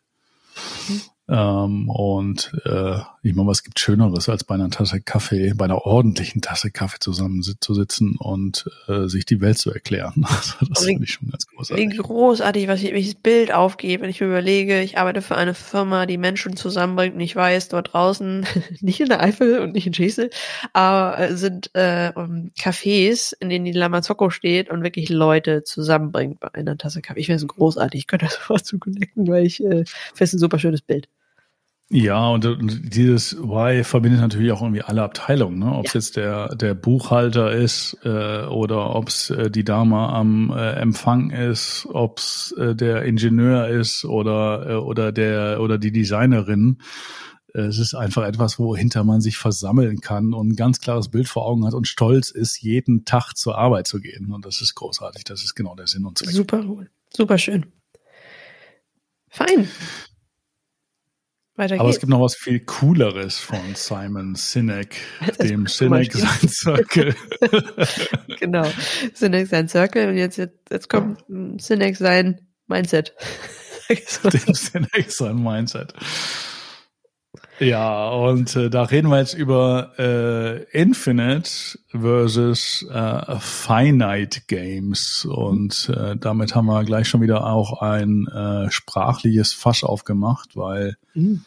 Ähm, 1.31 1.89
und 1.89 2.51
äh, 2.65 2.99
ich 3.23 3.33
meine, 3.33 3.47
was 3.47 3.63
gibt 3.63 3.79
Schöneres, 3.79 4.27
als 4.27 4.43
bei 4.43 4.55
einer 4.55 4.69
Tasse 4.69 4.99
Kaffee, 4.99 5.53
bei 5.55 5.63
einer 5.63 5.85
ordentlichen 5.85 6.41
Tasse 6.41 6.71
Kaffee 6.71 6.99
zusammen 6.99 7.41
zu 7.41 7.73
sitzen 7.73 8.17
und 8.19 8.69
äh, 8.89 9.07
sich 9.07 9.25
die 9.25 9.39
Welt 9.39 9.57
zu 9.57 9.71
erklären. 9.71 10.25
Also 10.41 10.65
das 10.67 10.85
finde 10.85 11.03
ich 11.03 11.11
schon 11.11 11.29
ganz 11.29 11.45
großartig. 11.45 11.91
Wie 11.91 11.97
großartig, 11.97 12.67
was 12.67 12.81
ich, 12.81 12.93
welches 12.93 13.15
Bild 13.15 13.53
aufgehe, 13.53 14.01
wenn 14.01 14.09
ich 14.09 14.19
mir 14.19 14.27
überlege, 14.27 14.81
ich 14.81 14.97
arbeite 14.97 15.21
für 15.21 15.35
eine 15.35 15.53
Firma, 15.53 16.07
die 16.07 16.17
Menschen 16.17 16.55
zusammenbringt 16.55 17.15
und 17.15 17.21
ich 17.21 17.35
weiß, 17.35 17.69
dort 17.69 17.93
draußen, 17.93 18.45
nicht 18.81 18.99
in 19.01 19.09
der 19.09 19.21
Eifel 19.21 19.59
und 19.59 19.73
nicht 19.73 19.85
in 19.85 19.93
Schesel, 19.93 20.31
aber 20.73 21.19
äh, 21.19 21.35
sind 21.37 21.69
äh, 21.75 22.11
um, 22.15 22.51
Cafés, 22.59 23.33
in 23.39 23.49
denen 23.49 23.65
die 23.65 23.71
Lamazocco 23.71 24.31
steht 24.31 24.69
und 24.69 24.83
wirklich 24.83 25.09
Leute 25.09 25.63
zusammenbringt 25.63 26.39
bei 26.39 26.53
einer 26.53 26.77
Tasse 26.77 27.01
Kaffee. 27.01 27.19
Ich 27.19 27.27
finde 27.27 27.43
es 27.43 27.47
großartig. 27.47 27.99
Ich 27.99 28.07
könnte 28.07 28.25
das 28.25 28.33
sofort 28.39 28.65
zu 28.65 28.79
connecten, 28.79 29.27
weil 29.27 29.45
ich 29.45 29.63
äh, 29.63 29.85
finde 29.85 30.23
es 30.23 30.33
ein 30.33 30.39
super 30.39 30.57
schönes 30.57 30.81
Bild. 30.81 31.07
Ja, 31.93 32.29
und, 32.29 32.45
und 32.45 32.95
dieses 32.95 33.35
Why 33.37 33.83
verbindet 33.83 34.21
natürlich 34.21 34.53
auch 34.53 34.61
irgendwie 34.61 34.81
alle 34.81 35.03
Abteilungen, 35.03 35.59
ne? 35.59 35.73
Ob 35.73 35.87
es 35.87 35.93
ja. 35.93 35.99
jetzt 35.99 36.15
der 36.15 36.55
der 36.55 36.73
Buchhalter 36.73 37.51
ist 37.51 37.97
äh, 38.05 38.45
oder 38.45 38.95
ob 38.95 39.09
es 39.09 39.29
äh, 39.29 39.51
die 39.51 39.65
Dame 39.65 39.97
am 39.97 40.51
äh, 40.55 40.71
Empfang 40.75 41.31
ist, 41.31 41.85
ob 41.91 42.19
es 42.19 42.55
äh, 42.57 42.75
der 42.75 43.03
Ingenieur 43.03 43.67
ist 43.67 44.05
oder 44.05 44.69
äh, 44.69 44.75
oder 44.75 45.11
der 45.11 45.59
oder 45.59 45.77
die 45.77 45.91
Designerin. 45.91 46.77
Äh, 47.53 47.63
es 47.63 47.77
ist 47.77 47.93
einfach 47.93 48.23
etwas, 48.23 48.57
wohinter 48.57 49.03
man 49.03 49.19
sich 49.19 49.35
versammeln 49.35 49.99
kann 49.99 50.33
und 50.33 50.53
ein 50.53 50.55
ganz 50.55 50.79
klares 50.79 51.09
Bild 51.09 51.27
vor 51.27 51.45
Augen 51.45 51.65
hat 51.65 51.73
und 51.73 51.89
stolz 51.89 52.31
ist, 52.31 52.61
jeden 52.61 53.03
Tag 53.03 53.33
zur 53.33 53.57
Arbeit 53.57 53.87
zu 53.87 53.99
gehen. 53.99 54.31
Und 54.31 54.45
das 54.45 54.61
ist 54.61 54.75
großartig. 54.75 55.25
Das 55.25 55.43
ist 55.43 55.55
genau 55.55 55.75
der 55.75 55.87
Sinn 55.87 56.05
und 56.05 56.17
Zweck. 56.17 56.29
Super. 56.29 56.63
Super 57.13 57.37
schön. 57.37 57.65
Fein. 59.27 59.67
Weiter 61.55 61.75
Aber 61.75 61.85
geht's. 61.85 61.97
es 61.97 61.99
gibt 61.99 62.09
noch 62.09 62.21
was 62.21 62.35
viel 62.35 62.61
Cooleres 62.61 63.37
von 63.39 63.75
Simon 63.75 64.35
Sinek, 64.35 64.95
dem 65.41 65.67
Sinek 65.67 66.13
sein 66.13 66.49
Circle. 66.49 67.13
genau, 68.39 68.65
Sinek 69.13 69.47
sein 69.47 69.67
Circle 69.67 70.09
und 70.09 70.17
jetzt, 70.17 70.37
jetzt, 70.37 70.57
jetzt 70.69 70.89
kommt 70.89 71.23
Sinek 71.57 71.97
sein 71.97 72.39
Mindset. 72.67 73.13
dem 73.89 74.53
Sinek 74.53 75.11
sein 75.11 75.43
Mindset. 75.43 75.93
Ja, 77.61 78.09
und 78.09 78.55
äh, 78.55 78.71
da 78.71 78.81
reden 78.81 79.09
wir 79.09 79.19
jetzt 79.19 79.35
über 79.35 79.91
äh, 79.99 80.63
Infinite 80.71 81.77
versus 81.89 82.83
äh, 82.91 83.39
Finite 83.39 84.41
Games. 84.47 85.25
Und 85.25 85.91
äh, 85.95 86.17
damit 86.17 86.55
haben 86.55 86.65
wir 86.65 86.83
gleich 86.83 87.07
schon 87.07 87.21
wieder 87.21 87.45
auch 87.45 87.79
ein 87.83 88.25
äh, 88.27 88.71
sprachliches 88.71 89.53
Fass 89.53 89.83
aufgemacht, 89.83 90.55
weil 90.55 90.97
mhm. 91.13 91.45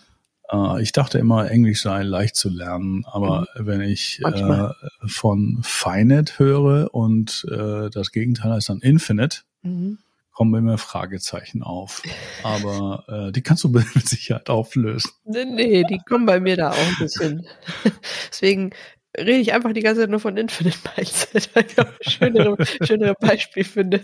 äh, 0.52 0.80
ich 0.80 0.92
dachte 0.92 1.18
immer, 1.18 1.50
Englisch 1.50 1.82
sei 1.82 2.04
leicht 2.04 2.36
zu 2.36 2.48
lernen. 2.48 3.04
Aber 3.06 3.48
mhm. 3.56 3.66
wenn 3.66 3.80
ich 3.80 4.20
äh, 4.24 4.68
von 5.06 5.58
Finite 5.64 6.38
höre 6.38 6.94
und 6.94 7.44
äh, 7.50 7.90
das 7.90 8.12
Gegenteil 8.12 8.52
heißt 8.52 8.68
dann 8.68 8.78
Infinite, 8.78 9.38
mhm 9.62 9.98
kommen 10.34 10.54
immer 10.54 10.78
Fragezeichen 10.78 11.62
auf. 11.62 12.02
Aber 12.42 13.04
äh, 13.08 13.32
die 13.32 13.42
kannst 13.42 13.64
du 13.64 13.68
mit 13.68 13.86
Sicherheit 14.08 14.50
auflösen. 14.50 15.10
Nee, 15.24 15.44
nee, 15.44 15.84
die 15.88 16.00
kommen 16.06 16.26
bei 16.26 16.40
mir 16.40 16.56
da 16.56 16.70
auch 16.70 16.76
ein 16.76 16.96
bisschen. 16.98 17.46
Deswegen 18.30 18.70
rede 19.16 19.38
ich 19.38 19.52
einfach 19.52 19.72
die 19.72 19.80
ganze 19.80 20.02
Zeit 20.02 20.10
nur 20.10 20.18
von 20.18 20.36
Infinite 20.36 20.76
Mindset, 20.96 21.50
weil 21.54 21.66
ich 21.66 21.78
auch 21.78 21.86
schönere, 22.00 22.56
schönere 22.82 23.14
Beispiel 23.14 23.62
finde. 23.62 24.00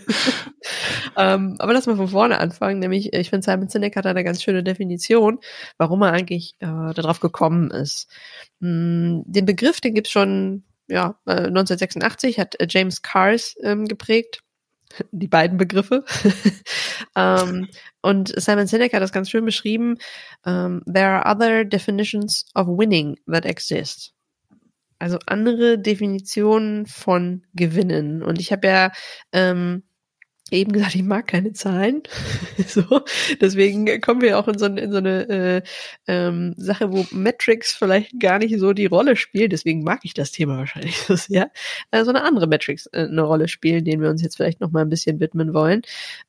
ähm, 1.17 1.57
aber 1.59 1.73
lass 1.73 1.85
mal 1.85 1.97
von 1.97 2.07
vorne 2.07 2.39
anfangen, 2.39 2.79
nämlich 2.79 3.13
ich 3.13 3.29
finde 3.29 3.43
Simon 3.43 3.67
Sinek 3.67 3.97
hat 3.97 4.05
eine 4.05 4.23
ganz 4.23 4.41
schöne 4.41 4.63
Definition, 4.63 5.39
warum 5.77 6.01
er 6.01 6.13
eigentlich 6.13 6.55
äh, 6.59 6.93
darauf 6.93 7.19
gekommen 7.19 7.71
ist. 7.71 8.07
Mm, 8.61 9.21
den 9.25 9.45
Begriff, 9.45 9.81
den 9.81 9.95
gibt's 9.95 10.11
schon 10.11 10.63
ja, 10.87 11.19
äh, 11.25 11.47
1986, 11.47 12.39
hat 12.39 12.59
äh, 12.59 12.67
James 12.69 13.01
Cars 13.01 13.55
ähm, 13.63 13.85
geprägt 13.85 14.43
die 15.11 15.27
beiden 15.27 15.57
Begriffe. 15.57 16.03
um, 16.23 16.31
ähm, 17.15 17.67
und 18.01 18.33
Simon 18.39 18.67
Sinek 18.67 18.93
hat 18.93 19.01
das 19.01 19.11
ganz 19.11 19.29
schön 19.29 19.45
beschrieben. 19.45 19.97
Um, 20.45 20.81
there 20.85 21.07
are 21.07 21.35
other 21.35 21.65
definitions 21.65 22.45
of 22.55 22.67
winning 22.67 23.17
that 23.27 23.45
exist. 23.45 24.13
Also 24.99 25.17
andere 25.25 25.79
Definitionen 25.79 26.85
von 26.85 27.43
Gewinnen. 27.53 28.21
Und 28.23 28.39
ich 28.39 28.51
habe 28.51 28.67
ja 28.67 28.91
ähm, 29.33 29.83
eben 30.51 30.71
gesagt, 30.71 30.95
ich 30.95 31.03
mag 31.03 31.27
keine 31.27 31.53
Zahlen. 31.53 32.03
so, 32.67 33.01
deswegen 33.39 34.01
kommen 34.01 34.21
wir 34.21 34.37
auch 34.37 34.47
in 34.47 34.57
so, 34.57 34.65
in 34.65 34.91
so 34.91 34.97
eine 34.97 35.29
äh, 35.29 35.61
ähm, 36.07 36.53
Sache, 36.57 36.91
wo 36.91 37.05
Metrics 37.11 37.73
vielleicht 37.73 38.19
gar 38.19 38.39
nicht 38.39 38.57
so 38.59 38.73
die 38.73 38.85
Rolle 38.85 39.15
spielen. 39.15 39.49
Deswegen 39.49 39.83
mag 39.83 40.01
ich 40.03 40.13
das 40.13 40.31
Thema 40.31 40.57
wahrscheinlich 40.57 40.97
so 41.07 41.15
sehr. 41.15 41.51
Äh, 41.91 42.03
so 42.03 42.09
eine 42.09 42.23
andere 42.23 42.47
Metrics 42.47 42.87
äh, 42.87 43.07
eine 43.09 43.21
Rolle 43.21 43.47
spielen, 43.47 43.85
denen 43.85 44.01
wir 44.01 44.09
uns 44.09 44.21
jetzt 44.21 44.35
vielleicht 44.35 44.59
noch 44.59 44.71
mal 44.71 44.81
ein 44.81 44.89
bisschen 44.89 45.19
widmen 45.19 45.53
wollen, 45.53 45.81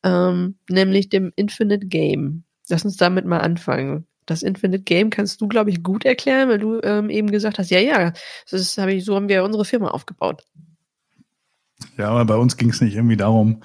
ähm, 0.03 0.55
nämlich 0.69 1.09
dem 1.09 1.31
Infinite 1.35 1.87
Game. 1.87 2.43
Lass 2.69 2.85
uns 2.85 2.97
damit 2.97 3.25
mal 3.25 3.39
anfangen. 3.39 4.07
Das 4.25 4.41
Infinite 4.41 4.83
Game 4.83 5.09
kannst 5.09 5.41
du, 5.41 5.49
glaube 5.49 5.69
ich, 5.69 5.83
gut 5.83 6.05
erklären, 6.05 6.47
weil 6.47 6.59
du 6.59 6.79
ähm, 6.81 7.09
eben 7.09 7.29
gesagt 7.29 7.59
hast, 7.59 7.71
ja, 7.71 7.79
ja, 7.79 8.13
das 8.49 8.61
ist, 8.61 8.77
hab 8.77 8.87
ich, 8.87 9.03
so 9.03 9.15
haben 9.15 9.27
wir 9.27 9.43
unsere 9.43 9.65
Firma 9.65 9.89
aufgebaut. 9.89 10.43
Ja, 11.97 12.09
aber 12.09 12.25
bei 12.25 12.35
uns 12.35 12.57
ging 12.57 12.69
es 12.69 12.81
nicht 12.81 12.95
irgendwie 12.95 13.17
darum, 13.17 13.61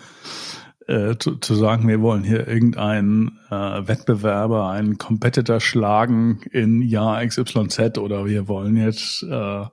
äh, 0.86 1.16
zu, 1.18 1.36
zu 1.36 1.54
sagen, 1.54 1.86
wir 1.86 2.00
wollen 2.00 2.24
hier 2.24 2.48
irgendeinen 2.48 3.38
äh, 3.50 3.54
Wettbewerber, 3.54 4.70
einen 4.70 4.96
Competitor 4.98 5.60
schlagen 5.60 6.40
in 6.50 6.82
Jahr 6.82 7.24
XYZ 7.24 7.98
oder 7.98 8.24
wir 8.26 8.48
wollen 8.48 8.76
jetzt 8.76 9.22
äh, 9.22 9.64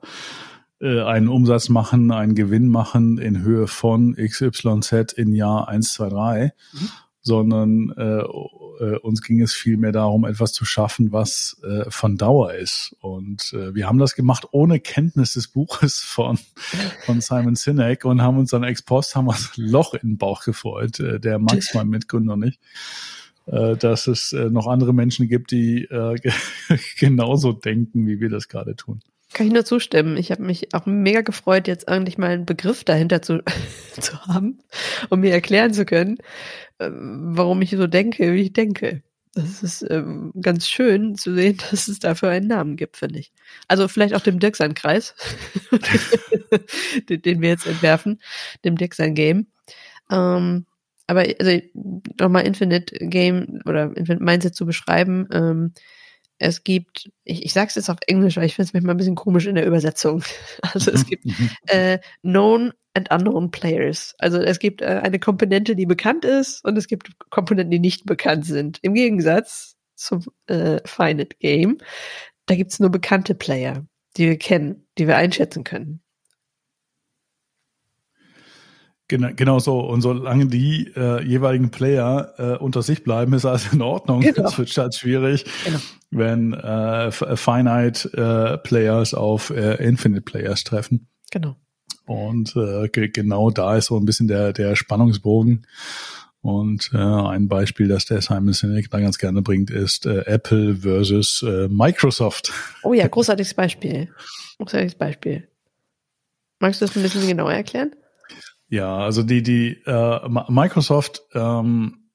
äh, 0.80 1.02
einen 1.02 1.28
Umsatz 1.28 1.70
machen, 1.70 2.12
einen 2.12 2.34
Gewinn 2.34 2.68
machen 2.68 3.18
in 3.18 3.42
Höhe 3.42 3.66
von 3.66 4.14
XYZ 4.14 5.14
in 5.14 5.32
Jahr 5.32 5.68
1, 5.68 5.94
2, 5.94 6.08
3, 6.10 6.44
mhm. 6.72 6.88
sondern 7.22 7.94
äh, 8.80 8.96
uns 8.98 9.22
ging 9.22 9.42
es 9.42 9.52
vielmehr 9.52 9.92
darum, 9.92 10.24
etwas 10.24 10.52
zu 10.52 10.64
schaffen, 10.64 11.12
was 11.12 11.60
äh, 11.62 11.90
von 11.90 12.16
Dauer 12.16 12.54
ist. 12.54 12.94
Und 13.00 13.52
äh, 13.52 13.74
wir 13.74 13.86
haben 13.86 13.98
das 13.98 14.14
gemacht 14.14 14.48
ohne 14.52 14.80
Kenntnis 14.80 15.34
des 15.34 15.48
Buches 15.48 16.00
von, 16.00 16.38
von 17.04 17.20
Simon 17.20 17.54
Sinek 17.54 18.04
und 18.04 18.22
haben 18.22 18.38
uns 18.38 18.50
dann 18.50 18.64
ex 18.64 18.82
post 18.82 19.16
haben 19.16 19.28
uns 19.28 19.52
Loch 19.56 19.94
in 19.94 20.10
den 20.10 20.18
Bauch 20.18 20.44
gefreut, 20.44 21.00
äh, 21.00 21.20
der 21.20 21.38
Max, 21.38 21.74
mein 21.74 21.88
Mitgründer, 21.88 22.36
nicht 22.36 22.60
äh, 23.46 23.76
dass 23.76 24.06
es 24.06 24.32
äh, 24.32 24.50
noch 24.50 24.66
andere 24.66 24.92
Menschen 24.92 25.28
gibt, 25.28 25.50
die 25.50 25.84
äh, 25.84 26.16
genauso 26.98 27.52
denken, 27.52 28.06
wie 28.06 28.20
wir 28.20 28.28
das 28.28 28.48
gerade 28.48 28.76
tun. 28.76 29.00
Kann 29.36 29.48
ich 29.48 29.52
nur 29.52 29.66
zustimmen. 29.66 30.16
Ich 30.16 30.30
habe 30.30 30.42
mich 30.42 30.72
auch 30.72 30.86
mega 30.86 31.20
gefreut, 31.20 31.68
jetzt 31.68 31.88
eigentlich 31.88 32.16
mal 32.16 32.30
einen 32.30 32.46
Begriff 32.46 32.84
dahinter 32.84 33.20
zu, 33.20 33.42
zu 34.00 34.18
haben, 34.22 34.60
um 35.10 35.20
mir 35.20 35.30
erklären 35.30 35.74
zu 35.74 35.84
können, 35.84 36.16
äh, 36.78 36.88
warum 36.90 37.60
ich 37.60 37.72
so 37.72 37.86
denke, 37.86 38.32
wie 38.32 38.40
ich 38.40 38.54
denke. 38.54 39.02
Das 39.34 39.62
ist 39.62 39.84
ähm, 39.90 40.32
ganz 40.40 40.66
schön 40.66 41.16
zu 41.16 41.34
sehen, 41.34 41.58
dass 41.70 41.86
es 41.86 41.98
dafür 41.98 42.30
einen 42.30 42.46
Namen 42.46 42.76
gibt, 42.76 42.96
finde 42.96 43.18
ich. 43.18 43.30
Also 43.68 43.88
vielleicht 43.88 44.14
auch 44.14 44.22
dem 44.22 44.38
Dirk 44.38 44.56
sein 44.56 44.72
Kreis, 44.72 45.14
den, 47.10 47.20
den, 47.20 47.42
wir 47.42 47.50
jetzt 47.50 47.66
entwerfen, 47.66 48.22
dem 48.64 48.78
Dirk 48.78 48.94
sein 48.94 49.14
Game. 49.14 49.48
Ähm, 50.10 50.64
aber 51.06 51.26
also 51.38 51.60
nochmal 52.18 52.46
Infinite 52.46 53.06
Game 53.06 53.60
oder 53.66 53.94
Infinite 53.98 54.24
Mindset 54.24 54.54
zu 54.54 54.64
beschreiben, 54.64 55.28
ähm, 55.30 55.74
es 56.38 56.64
gibt, 56.64 57.10
ich, 57.24 57.44
ich 57.44 57.52
sage 57.52 57.68
es 57.68 57.74
jetzt 57.76 57.88
auf 57.88 57.98
Englisch, 58.06 58.36
weil 58.36 58.44
ich 58.44 58.54
finde 58.54 58.68
es 58.68 58.72
manchmal 58.74 58.94
ein 58.94 58.98
bisschen 58.98 59.14
komisch 59.14 59.46
in 59.46 59.54
der 59.54 59.66
Übersetzung. 59.66 60.22
Also 60.62 60.90
es 60.90 61.06
gibt 61.06 61.26
äh, 61.66 61.98
Known 62.22 62.72
and 62.94 63.10
Unknown 63.10 63.50
Players. 63.50 64.14
Also 64.18 64.38
es 64.38 64.58
gibt 64.58 64.82
äh, 64.82 65.00
eine 65.02 65.18
Komponente, 65.18 65.76
die 65.76 65.86
bekannt 65.86 66.24
ist 66.24 66.64
und 66.64 66.76
es 66.76 66.88
gibt 66.88 67.10
Komponenten, 67.30 67.70
die 67.70 67.78
nicht 67.78 68.06
bekannt 68.06 68.44
sind. 68.46 68.78
Im 68.82 68.94
Gegensatz 68.94 69.76
zum 69.94 70.24
äh, 70.46 70.80
Finite 70.84 71.36
Game, 71.38 71.78
da 72.46 72.54
gibt's 72.54 72.80
nur 72.80 72.90
bekannte 72.90 73.34
Player, 73.34 73.86
die 74.16 74.28
wir 74.28 74.38
kennen, 74.38 74.86
die 74.98 75.06
wir 75.06 75.16
einschätzen 75.16 75.64
können. 75.64 76.02
Genau, 79.08 79.28
genau 79.36 79.58
so. 79.60 79.80
Und 79.80 80.00
solange 80.00 80.46
die 80.46 80.92
äh, 80.96 81.22
jeweiligen 81.22 81.70
Player 81.70 82.34
äh, 82.38 82.56
unter 82.56 82.82
sich 82.82 83.04
bleiben, 83.04 83.34
ist 83.34 83.44
alles 83.44 83.72
in 83.72 83.80
Ordnung. 83.80 84.20
Genau. 84.20 84.48
Es 84.48 84.58
wird 84.58 84.76
halt 84.76 84.94
schwierig, 84.94 85.44
genau. 85.64 85.78
wenn 86.10 86.54
äh, 86.54 87.12
Finite 87.12 88.08
äh, 88.12 88.58
Players 88.58 89.14
auf 89.14 89.50
äh, 89.50 89.74
Infinite 89.74 90.22
Players 90.22 90.64
treffen. 90.64 91.08
Genau. 91.30 91.56
Und 92.06 92.54
äh, 92.56 92.88
genau 92.88 93.50
da 93.50 93.76
ist 93.76 93.86
so 93.86 93.96
ein 93.96 94.06
bisschen 94.06 94.28
der, 94.28 94.52
der 94.52 94.74
Spannungsbogen. 94.74 95.66
Und 96.40 96.90
äh, 96.94 96.98
ein 96.98 97.48
Beispiel, 97.48 97.88
das 97.88 98.04
der 98.04 98.20
Simon 98.22 98.52
Sinek 98.52 98.90
da 98.90 99.00
ganz 99.00 99.18
gerne 99.18 99.42
bringt, 99.42 99.70
ist 99.70 100.06
äh, 100.06 100.20
Apple 100.26 100.76
versus 100.76 101.42
äh, 101.42 101.66
Microsoft. 101.68 102.52
Oh 102.84 102.92
ja, 102.92 103.08
großartiges 103.08 103.54
Beispiel. 103.54 104.08
Großartiges 104.58 104.94
Beispiel. 104.94 105.48
Magst 106.60 106.80
du 106.80 106.86
das 106.86 106.96
ein 106.96 107.02
bisschen 107.02 107.26
genauer 107.26 107.52
erklären? 107.52 107.94
Ja, 108.68 108.98
also 108.98 109.22
die, 109.22 109.42
die 109.42 109.80
äh, 109.86 110.28
Microsoft, 110.48 111.22
ähm, 111.34 112.06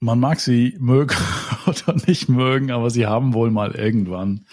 man 0.00 0.20
mag 0.20 0.38
sie 0.38 0.76
mögen 0.78 1.16
oder 1.66 1.96
nicht 2.06 2.28
mögen, 2.28 2.70
aber 2.70 2.90
sie 2.90 3.06
haben 3.06 3.34
wohl 3.34 3.50
mal 3.50 3.72
irgendwann 3.72 4.46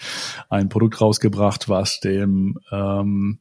ein 0.48 0.68
Produkt 0.68 1.00
rausgebracht, 1.00 1.68
was 1.68 2.00
dem 2.00 2.58
ähm, 2.72 3.40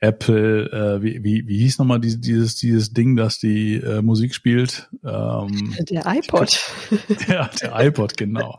Apple, 0.00 0.70
äh, 0.70 1.02
wie, 1.02 1.24
wie, 1.24 1.48
wie 1.48 1.58
hieß 1.60 1.78
nochmal 1.78 1.98
dieses, 1.98 2.20
dieses, 2.20 2.56
dieses 2.56 2.92
Ding, 2.92 3.16
das 3.16 3.38
die 3.38 3.76
äh, 3.76 4.02
Musik 4.02 4.34
spielt? 4.34 4.90
Ähm, 5.02 5.74
der 5.90 6.04
iPod. 6.06 6.60
Ja, 7.28 7.48
der 7.60 7.86
iPod, 7.86 8.18
genau. 8.18 8.58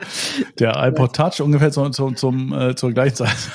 Der 0.57 0.75
iPod 0.87 1.15
Touch 1.15 1.41
ungefähr 1.41 1.71
zu, 1.71 1.87
zu, 1.89 2.11
zum, 2.11 2.51
äh, 2.51 2.75
zur 2.75 2.93
gleichen 2.93 3.15
Zeit 3.15 3.51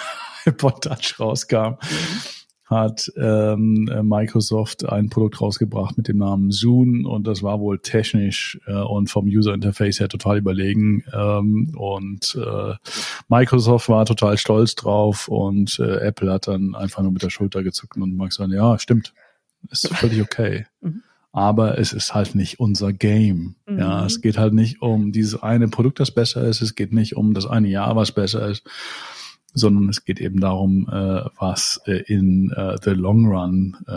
iPod 0.47 0.85
Touch 0.85 1.19
rauskam. 1.19 1.79
Mhm 1.81 2.39
hat 2.71 3.12
ähm, 3.17 3.89
äh, 3.93 4.03
Microsoft 4.03 4.89
ein 4.89 5.11
Produkt 5.11 5.41
rausgebracht 5.41 5.97
mit 5.97 6.07
dem 6.07 6.19
Namen 6.19 6.53
Zoom 6.53 7.05
und 7.05 7.27
das 7.27 7.43
war 7.43 7.59
wohl 7.59 7.81
technisch 7.81 8.61
äh, 8.67 8.73
und 8.73 9.11
vom 9.11 9.27
User 9.27 9.53
Interface 9.53 9.99
her 9.99 10.09
total 10.09 10.39
überlegen 10.39 11.03
ähm, 11.12 11.75
und 11.77 12.39
äh, 12.41 12.75
Microsoft 13.29 13.89
war 13.89 14.07
total 14.07 14.39
stolz 14.39 14.77
drauf 14.77 15.27
und 15.27 15.81
äh, 15.81 15.97
Apple 15.97 16.33
hat 16.33 16.47
dann 16.47 16.77
einfach 16.77 17.03
nur 17.03 17.11
mit 17.11 17.25
der 17.25 17.31
Schulter 17.31 17.65
gezuckt 17.65 17.97
und 17.97 18.17
mag 18.17 18.33
sagen, 18.33 18.53
ja, 18.53 18.79
stimmt, 18.79 19.15
ist 19.71 19.89
völlig 19.89 20.23
okay. 20.23 20.67
Mhm. 20.83 21.03
Aber 21.33 21.79
es 21.79 21.93
ist 21.93 22.12
halt 22.12 22.35
nicht 22.35 22.59
unser 22.59 22.93
Game. 22.93 23.55
Mhm. 23.69 23.79
Ja, 23.79 24.05
es 24.05 24.21
geht 24.21 24.37
halt 24.37 24.53
nicht 24.53 24.83
um 24.83 25.12
dieses 25.12 25.40
eine 25.40 25.68
Produkt, 25.68 26.01
das 26.01 26.11
besser 26.11 26.42
ist. 26.42 26.61
Es 26.61 26.75
geht 26.75 26.92
nicht 26.92 27.14
um 27.14 27.35
das 27.35 27.47
eine 27.47 27.68
Jahr, 27.68 27.94
was 27.94 28.11
besser 28.11 28.49
ist 28.49 28.64
sondern 29.55 29.89
es 29.89 30.05
geht 30.05 30.21
eben 30.21 30.41
darum, 30.41 30.89
äh, 30.89 31.29
was 31.39 31.81
äh, 31.87 32.03
in 32.07 32.51
äh, 32.53 32.77
the 32.83 32.91
long 32.91 33.27
run, 33.27 33.77
äh, 33.87 33.93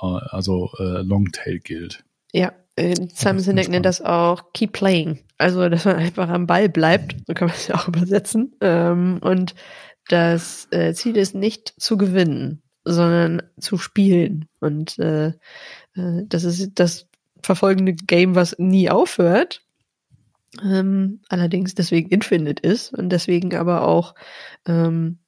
also 0.00 0.70
äh, 0.78 1.02
Longtail 1.02 1.58
gilt. 1.60 2.04
Ja, 2.32 2.52
äh, 2.76 2.94
Simon 3.12 3.40
Sinek 3.40 3.68
nennt 3.68 3.86
das 3.86 4.02
auch 4.02 4.52
Keep 4.52 4.72
Playing. 4.72 5.20
Also, 5.38 5.68
dass 5.68 5.84
man 5.84 5.96
einfach 5.96 6.28
am 6.28 6.46
Ball 6.46 6.68
bleibt, 6.68 7.16
so 7.26 7.34
kann 7.34 7.48
man 7.48 7.56
es 7.56 7.66
ja 7.68 7.76
auch 7.76 7.88
übersetzen. 7.88 8.56
Ähm, 8.60 9.18
und 9.22 9.54
das 10.08 10.68
äh, 10.70 10.92
Ziel 10.94 11.16
ist 11.16 11.34
nicht 11.34 11.74
zu 11.78 11.96
gewinnen, 11.96 12.62
sondern 12.84 13.42
zu 13.58 13.78
spielen. 13.78 14.48
Und 14.60 14.98
äh, 14.98 15.28
äh, 15.28 16.22
das 16.26 16.44
ist 16.44 16.72
das 16.74 17.06
verfolgende 17.42 17.92
Game, 17.92 18.34
was 18.34 18.58
nie 18.58 18.90
aufhört, 18.90 19.62
ähm, 20.62 21.20
allerdings 21.28 21.74
deswegen 21.74 22.10
Infinite 22.10 22.62
ist 22.62 22.92
und 22.92 23.10
deswegen 23.10 23.54
aber 23.54 23.86
auch 23.86 24.14
ähm, 24.66 25.18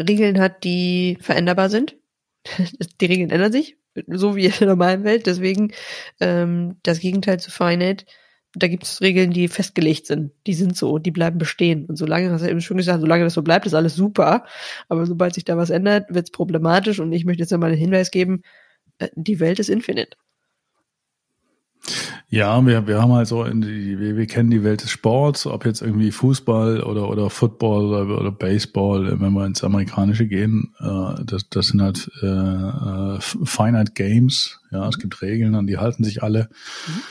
Regeln 0.00 0.40
hat, 0.40 0.64
die 0.64 1.18
veränderbar 1.20 1.70
sind. 1.70 1.96
die 3.00 3.06
Regeln 3.06 3.30
ändern 3.30 3.52
sich, 3.52 3.76
so 4.08 4.36
wie 4.36 4.46
in 4.46 4.52
der 4.58 4.68
normalen 4.68 5.04
Welt. 5.04 5.26
Deswegen 5.26 5.72
ähm, 6.20 6.76
das 6.82 7.00
Gegenteil 7.00 7.40
zu 7.40 7.50
Finite. 7.50 8.06
Da 8.54 8.68
gibt 8.68 8.84
es 8.84 9.00
Regeln, 9.00 9.30
die 9.30 9.48
festgelegt 9.48 10.06
sind. 10.06 10.32
Die 10.46 10.52
sind 10.52 10.76
so, 10.76 10.98
die 10.98 11.10
bleiben 11.10 11.38
bestehen. 11.38 11.86
Und 11.86 11.96
solange, 11.96 12.30
hast 12.30 12.44
du 12.44 12.50
eben 12.50 12.60
schon 12.60 12.76
gesagt, 12.76 13.00
solange 13.00 13.24
das 13.24 13.32
so 13.32 13.42
bleibt, 13.42 13.64
ist 13.64 13.72
alles 13.72 13.94
super. 13.94 14.44
Aber 14.90 15.06
sobald 15.06 15.34
sich 15.34 15.44
da 15.44 15.56
was 15.56 15.70
ändert, 15.70 16.12
wird 16.12 16.26
es 16.26 16.32
problematisch. 16.32 17.00
Und 17.00 17.12
ich 17.12 17.24
möchte 17.24 17.42
jetzt 17.42 17.50
nochmal 17.50 17.70
einen 17.70 17.78
Hinweis 17.78 18.10
geben, 18.10 18.42
äh, 18.98 19.08
die 19.14 19.40
Welt 19.40 19.58
ist 19.58 19.70
Infinite. 19.70 20.16
Ja, 22.32 22.64
wir, 22.64 22.86
wir 22.86 22.98
haben 22.98 23.12
halt 23.12 23.28
so, 23.28 23.44
in 23.44 23.60
die, 23.60 24.00
wir, 24.00 24.16
wir 24.16 24.26
kennen 24.26 24.50
die 24.50 24.64
Welt 24.64 24.82
des 24.82 24.90
Sports, 24.90 25.46
ob 25.46 25.66
jetzt 25.66 25.82
irgendwie 25.82 26.10
Fußball 26.10 26.82
oder, 26.82 27.10
oder 27.10 27.28
Football 27.28 27.92
oder, 27.92 28.18
oder 28.18 28.32
Baseball, 28.32 29.20
wenn 29.20 29.34
wir 29.34 29.44
ins 29.44 29.62
Amerikanische 29.62 30.26
gehen, 30.26 30.74
äh, 30.80 31.22
das, 31.26 31.50
das 31.50 31.66
sind 31.66 31.82
halt 31.82 32.10
äh, 32.22 32.26
äh, 32.26 33.20
Finite 33.20 33.92
Games, 33.92 34.60
ja, 34.70 34.88
es 34.88 34.98
gibt 34.98 35.20
Regeln, 35.20 35.54
an 35.54 35.66
die 35.66 35.76
halten 35.76 36.04
sich 36.04 36.22
alle. 36.22 36.48
Mhm 36.88 37.02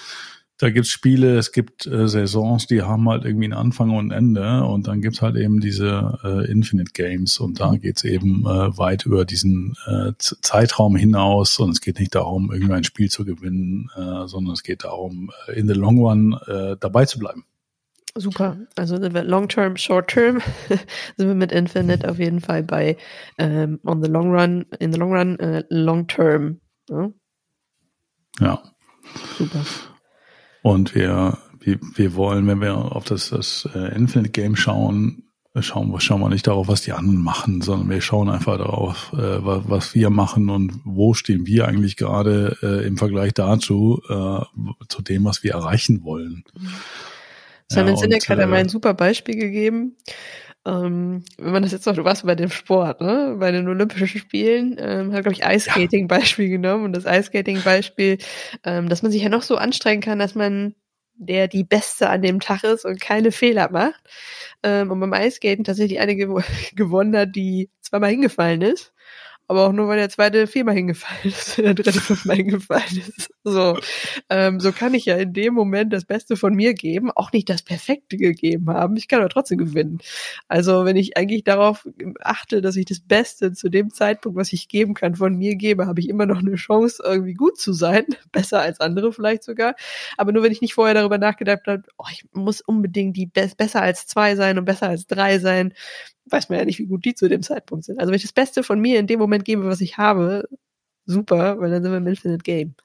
da 0.62 0.70
gibt's 0.70 0.90
Spiele, 0.90 1.40
es 1.40 1.52
gibt 1.52 1.88
äh, 1.88 2.08
Saisons, 2.08 2.68
die 2.68 2.84
haben 2.84 3.10
halt 3.10 3.26
irgendwie 3.26 3.46
einen 3.46 3.54
Anfang 3.54 3.90
und 3.90 4.12
ein 4.12 4.18
Ende 4.18 4.64
und 4.64 4.88
dann 4.88 5.02
gibt's 5.02 5.20
halt 5.22 5.36
eben 5.36 5.60
diese 5.60 6.20
äh, 6.24 6.52
Infinite 6.52 6.92
Games 6.94 7.40
und 7.40 7.60
da 7.60 7.72
geht's 7.72 8.04
eben 8.04 8.46
äh, 8.46 8.78
weit 8.78 9.08
über 9.08 9.26
diesen 9.26 9.76
äh, 9.88 10.12
Zeitraum 10.20 10.96
hinaus 10.96 11.58
und 11.58 11.72
es 11.72 11.82
geht 11.82 12.00
nicht 12.00 12.14
darum, 12.14 12.52
irgendwie 12.52 12.74
ein 12.74 12.84
Spiel 12.84 13.10
zu 13.10 13.26
gewinnen, 13.26 13.90
äh, 13.96 14.28
sondern 14.28 14.54
es 14.54 14.62
geht 14.62 14.84
darum, 14.84 15.32
äh, 15.48 15.60
in 15.60 15.68
the 15.68 15.74
long 15.74 15.98
run 15.98 16.40
äh, 16.46 16.78
dabei 16.80 17.06
zu 17.06 17.18
bleiben. 17.18 17.44
Super. 18.14 18.58
Also 18.76 18.98
Long 18.98 19.48
Term, 19.48 19.78
Short 19.78 20.10
Term 20.10 20.42
sind 21.18 21.28
wir 21.28 21.34
mit 21.34 21.52
Infinite 21.52 22.08
auf 22.08 22.20
jeden 22.20 22.40
Fall 22.40 22.62
bei 22.62 22.98
ähm, 23.40 23.80
on 23.84 24.04
the 24.04 24.10
long 24.10 24.30
run, 24.32 24.66
in 24.80 24.94
the 24.94 25.00
long 25.00 25.14
run, 25.14 25.40
äh, 25.40 25.64
long 25.70 26.06
term. 26.06 26.60
Ja. 26.88 27.10
ja. 28.40 28.64
Super. 29.40 29.66
Und 30.62 30.96
wir, 30.96 31.38
wir, 31.60 31.80
wir 31.96 32.16
wollen, 32.16 32.48
wenn 32.48 32.62
wir 32.62 32.76
auf 32.76 33.06
das, 33.06 33.30
das 33.30 33.68
äh, 33.74 33.96
Infinite 33.96 34.32
Game 34.32 34.56
schauen, 34.56 35.24
schauen, 35.60 36.00
schauen 36.00 36.22
wir 36.22 36.30
nicht 36.30 36.48
darauf, 36.48 36.68
was 36.68 36.82
die 36.82 36.94
anderen 36.94 37.22
machen, 37.22 37.62
sondern 37.62 37.90
wir 37.90 38.02
schauen 38.02 38.30
einfach 38.30 38.58
darauf, 38.58 39.12
äh, 39.14 39.44
was, 39.44 39.64
was 39.68 39.96
wir 39.96 40.10
machen 40.10 40.50
und 40.50 40.80
wo 40.86 41.14
stehen 41.14 41.46
wir 41.46 41.68
eigentlich 41.68 41.98
gerade 41.98 42.58
äh, 42.62 42.88
im 42.88 42.98
Vergleich 42.98 43.34
dazu, 43.34 44.02
äh, 44.08 44.42
zu 44.88 45.02
dem, 45.02 45.26
was 45.26 45.44
wir 45.44 45.54
erreichen 45.54 46.04
wollen. 46.04 46.44
Simon 47.68 47.96
ja, 47.96 47.98
Sinek 47.98 48.30
hat 48.30 48.40
ja 48.40 48.48
mal 48.48 48.58
ein 48.58 48.70
super 48.70 48.94
Beispiel 48.94 49.36
gegeben. 49.36 49.96
Ähm, 50.66 51.24
wenn 51.38 51.54
man 51.54 51.64
das 51.64 51.72
jetzt 51.72 51.86
noch, 51.88 51.96
du 51.96 52.04
warst 52.04 52.26
bei 52.26 52.36
dem 52.36 52.52
Sport, 52.52 53.02
ne? 53.02 53.36
Bei 53.40 53.52
den 53.52 53.68
Olympischen 53.68 54.20
Spielen, 54.20 54.76
ähm, 54.80 55.12
hat, 55.12 55.24
glaube 55.24 55.34
ich, 55.34 55.46
Eiskating-Beispiel 55.46 56.46
ja. 56.46 56.52
genommen 56.52 56.86
und 56.86 56.96
das 56.96 57.08
Eiskating-Beispiel, 57.08 58.20
ähm, 58.64 58.88
dass 58.88 59.02
man 59.02 59.12
sich 59.12 59.24
ja 59.24 59.30
noch 59.30 59.42
so 59.42 59.58
anstrengen 59.58 60.02
kann, 60.02 60.20
dass 60.20 60.36
man 60.36 60.76
der 61.16 61.48
die 61.48 61.64
Beste 61.64 62.10
an 62.10 62.22
dem 62.22 62.40
Tag 62.40 62.64
ist 62.64 62.86
und 62.86 63.00
keine 63.00 63.32
Fehler 63.32 63.70
macht. 63.72 64.02
Ähm, 64.64 64.92
und 64.92 65.00
beim 65.00 65.14
Eiskaten 65.14 65.64
tatsächlich 65.64 66.00
eine 66.00 66.16
gew 66.16 66.42
gewonnen 66.76 67.16
hat, 67.16 67.36
die 67.36 67.70
zweimal 67.82 68.12
hingefallen 68.12 68.62
ist 68.62 68.94
aber 69.52 69.68
auch 69.68 69.74
nur, 69.74 69.90
weil 69.90 69.98
der 69.98 70.08
zweite 70.08 70.48
viermal 70.48 70.76
hingefallen 70.76 71.20
ist, 71.26 71.58
der 71.58 71.74
dritte 71.74 72.00
fünfmal 72.00 72.38
hingefallen 72.38 73.04
ist. 73.18 73.30
So, 73.44 73.78
ähm, 74.30 74.62
so 74.62 74.72
kann 74.72 74.94
ich 74.94 75.04
ja 75.04 75.18
in 75.18 75.34
dem 75.34 75.54
Moment 75.54 75.92
das 75.92 76.06
Beste 76.06 76.38
von 76.38 76.54
mir 76.54 76.74
geben, 76.74 77.12
auch 77.12 77.34
nicht 77.34 77.50
das 77.50 77.62
Perfekte 77.62 78.16
gegeben 78.16 78.70
haben. 78.70 78.96
Ich 78.96 79.10
kann 79.10 79.20
aber 79.20 79.28
trotzdem 79.28 79.58
gewinnen. 79.58 80.00
Also 80.48 80.86
wenn 80.86 80.96
ich 80.96 81.18
eigentlich 81.18 81.44
darauf 81.44 81.86
achte, 82.22 82.62
dass 82.62 82.78
ich 82.78 82.86
das 82.86 83.02
Beste 83.02 83.52
zu 83.52 83.68
dem 83.68 83.94
Zeitpunkt, 83.94 84.38
was 84.38 84.54
ich 84.54 84.70
geben 84.70 84.94
kann, 84.94 85.16
von 85.16 85.36
mir 85.36 85.58
gebe, 85.58 85.86
habe 85.86 86.00
ich 86.00 86.08
immer 86.08 86.26
noch 86.26 86.40
eine 86.40 86.56
Chance, 86.56 87.04
irgendwie 87.06 87.34
gut 87.34 87.60
zu 87.60 87.74
sein, 87.74 88.06
besser 88.32 88.62
als 88.62 88.80
andere 88.80 89.12
vielleicht 89.12 89.44
sogar. 89.44 89.76
Aber 90.16 90.32
nur 90.32 90.44
wenn 90.44 90.54
ich 90.54 90.62
nicht 90.62 90.76
vorher 90.76 90.96
darüber 90.96 91.18
nachgedacht 91.18 91.68
habe, 91.68 91.84
oh, 91.98 92.06
ich 92.10 92.24
muss 92.32 92.62
unbedingt 92.62 93.18
die 93.18 93.26
be 93.26 93.52
besser 93.58 93.82
als 93.82 94.08
zwei 94.08 94.38
sein 94.38 94.58
und 94.58 94.64
besser 94.64 94.88
als 94.88 95.08
drei 95.08 95.40
sein, 95.40 95.74
weiß 96.32 96.50
man 96.50 96.60
ja 96.60 96.66
nicht, 96.66 96.80
wie 96.80 96.88
gut 96.88 97.06
die 97.06 97.16
zu 97.16 97.30
dem 97.30 97.44
Zeitpunkt 97.44 97.86
sind. 97.86 98.00
Also 98.00 98.12
wenn 98.12 98.18
ich 98.18 98.24
das 98.24 98.34
Beste 98.34 98.64
von 98.64 98.80
mir 98.80 99.00
in 99.00 99.08
dem 99.08 99.20
Moment 99.20 99.46
gebe, 99.46 99.66
was 99.66 99.82
ich 99.82 99.98
habe, 99.98 100.48
super, 101.06 101.60
weil 101.60 101.72
dann 101.72 101.84
sind 101.84 101.92
wir 101.92 101.98
im 101.98 102.08
Infinite 102.08 102.44
Game. 102.44 102.76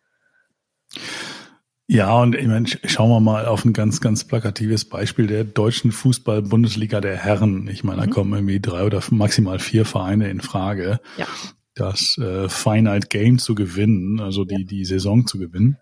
Ja, 1.89 2.21
und 2.21 2.35
ich 2.35 2.47
meine, 2.47 2.67
schauen 2.67 3.11
wir 3.11 3.21
mal 3.21 3.47
auf 3.47 3.65
ein 3.65 3.73
ganz, 3.73 4.01
ganz 4.01 4.25
plakatives 4.25 4.87
Beispiel 4.87 5.29
der 5.29 5.45
deutschen 5.45 5.93
Fußball-Bundesliga 5.93 7.01
der 7.01 7.17
Herren. 7.17 7.69
Ich 7.69 7.85
meine, 7.85 8.01
da 8.01 8.07
mhm. 8.07 8.11
kommen 8.11 8.33
irgendwie 8.33 8.61
drei 8.61 8.85
oder 8.85 9.01
maximal 9.11 9.61
vier 9.61 9.85
Vereine 9.85 10.29
in 10.29 10.41
Frage, 10.41 10.99
ja. 11.17 11.27
das 11.75 12.19
äh, 12.19 12.49
Finite 12.49 13.07
Game 13.09 13.39
zu 13.39 13.55
gewinnen, 13.55 14.21
also 14.21 14.45
die, 14.45 14.63
ja. 14.63 14.67
die 14.67 14.85
Saison 14.85 15.29
zu 15.29 15.39
gewinnen. 15.39 15.79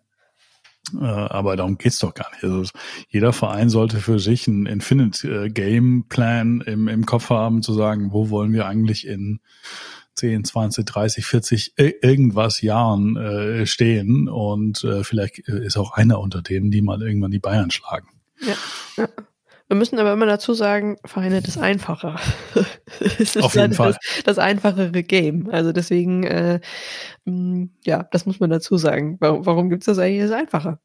Äh, 0.93 1.05
aber 1.05 1.57
darum 1.57 1.79
geht's 1.79 1.99
doch 1.99 2.15
gar 2.15 2.31
nicht. 2.33 2.45
Also 2.45 2.71
jeder 3.09 3.33
Verein 3.33 3.69
sollte 3.71 4.01
für 4.01 4.19
sich 4.19 4.47
einen 4.47 4.67
Infinite 4.67 5.47
äh, 5.47 5.51
Game 5.51 6.05
Plan 6.09 6.61
im, 6.61 6.89
im 6.89 7.07
Kopf 7.07 7.31
haben, 7.31 7.63
zu 7.63 7.73
sagen, 7.73 8.13
wo 8.13 8.31
wollen 8.31 8.53
wir 8.53 8.67
eigentlich 8.67 9.07
in 9.07 9.41
10, 10.15 10.45
20, 10.45 10.85
30, 10.85 11.27
40 11.27 11.73
irgendwas 11.77 12.61
Jahren 12.61 13.17
äh, 13.17 13.67
stehen 13.67 14.29
und 14.29 14.85
äh, 14.85 15.03
vielleicht 15.03 15.49
äh, 15.49 15.65
ist 15.65 15.77
auch 15.77 15.93
einer 15.93 16.21
unter 16.21 16.43
denen, 16.43 16.71
die 16.71 16.83
mal 16.83 17.03
irgendwann 17.03 17.33
die 17.33 17.41
Bayern 17.41 17.71
schlagen. 17.71 18.09
Ja, 18.41 18.55
ja. 18.97 19.09
Wir 19.69 19.77
müssen 19.77 19.99
aber 19.99 20.13
immer 20.13 20.27
dazu 20.27 20.53
sagen, 20.53 20.97
verhindert 21.05 21.49
ist 21.49 21.59
einfacher. 21.59 22.17
es 23.01 23.37
ist 23.37 23.43
Auf 23.43 23.55
jeden 23.55 23.73
Fall. 23.73 23.93
Das, 23.93 24.23
das, 24.25 24.39
einfachere 24.39 25.03
Game. 25.03 25.49
Also 25.51 25.73
deswegen, 25.73 26.25
äh, 26.25 26.61
mm, 27.25 27.71
ja, 27.85 28.03
das 28.11 28.27
muss 28.27 28.41
man 28.41 28.51
dazu 28.51 28.77
sagen. 28.77 29.17
Warum, 29.21 29.47
warum 29.47 29.71
gibt 29.71 29.83
es 29.83 29.87
das 29.87 29.99
eigentlich 29.99 30.23
als 30.23 30.33
einfacher? 30.33 30.81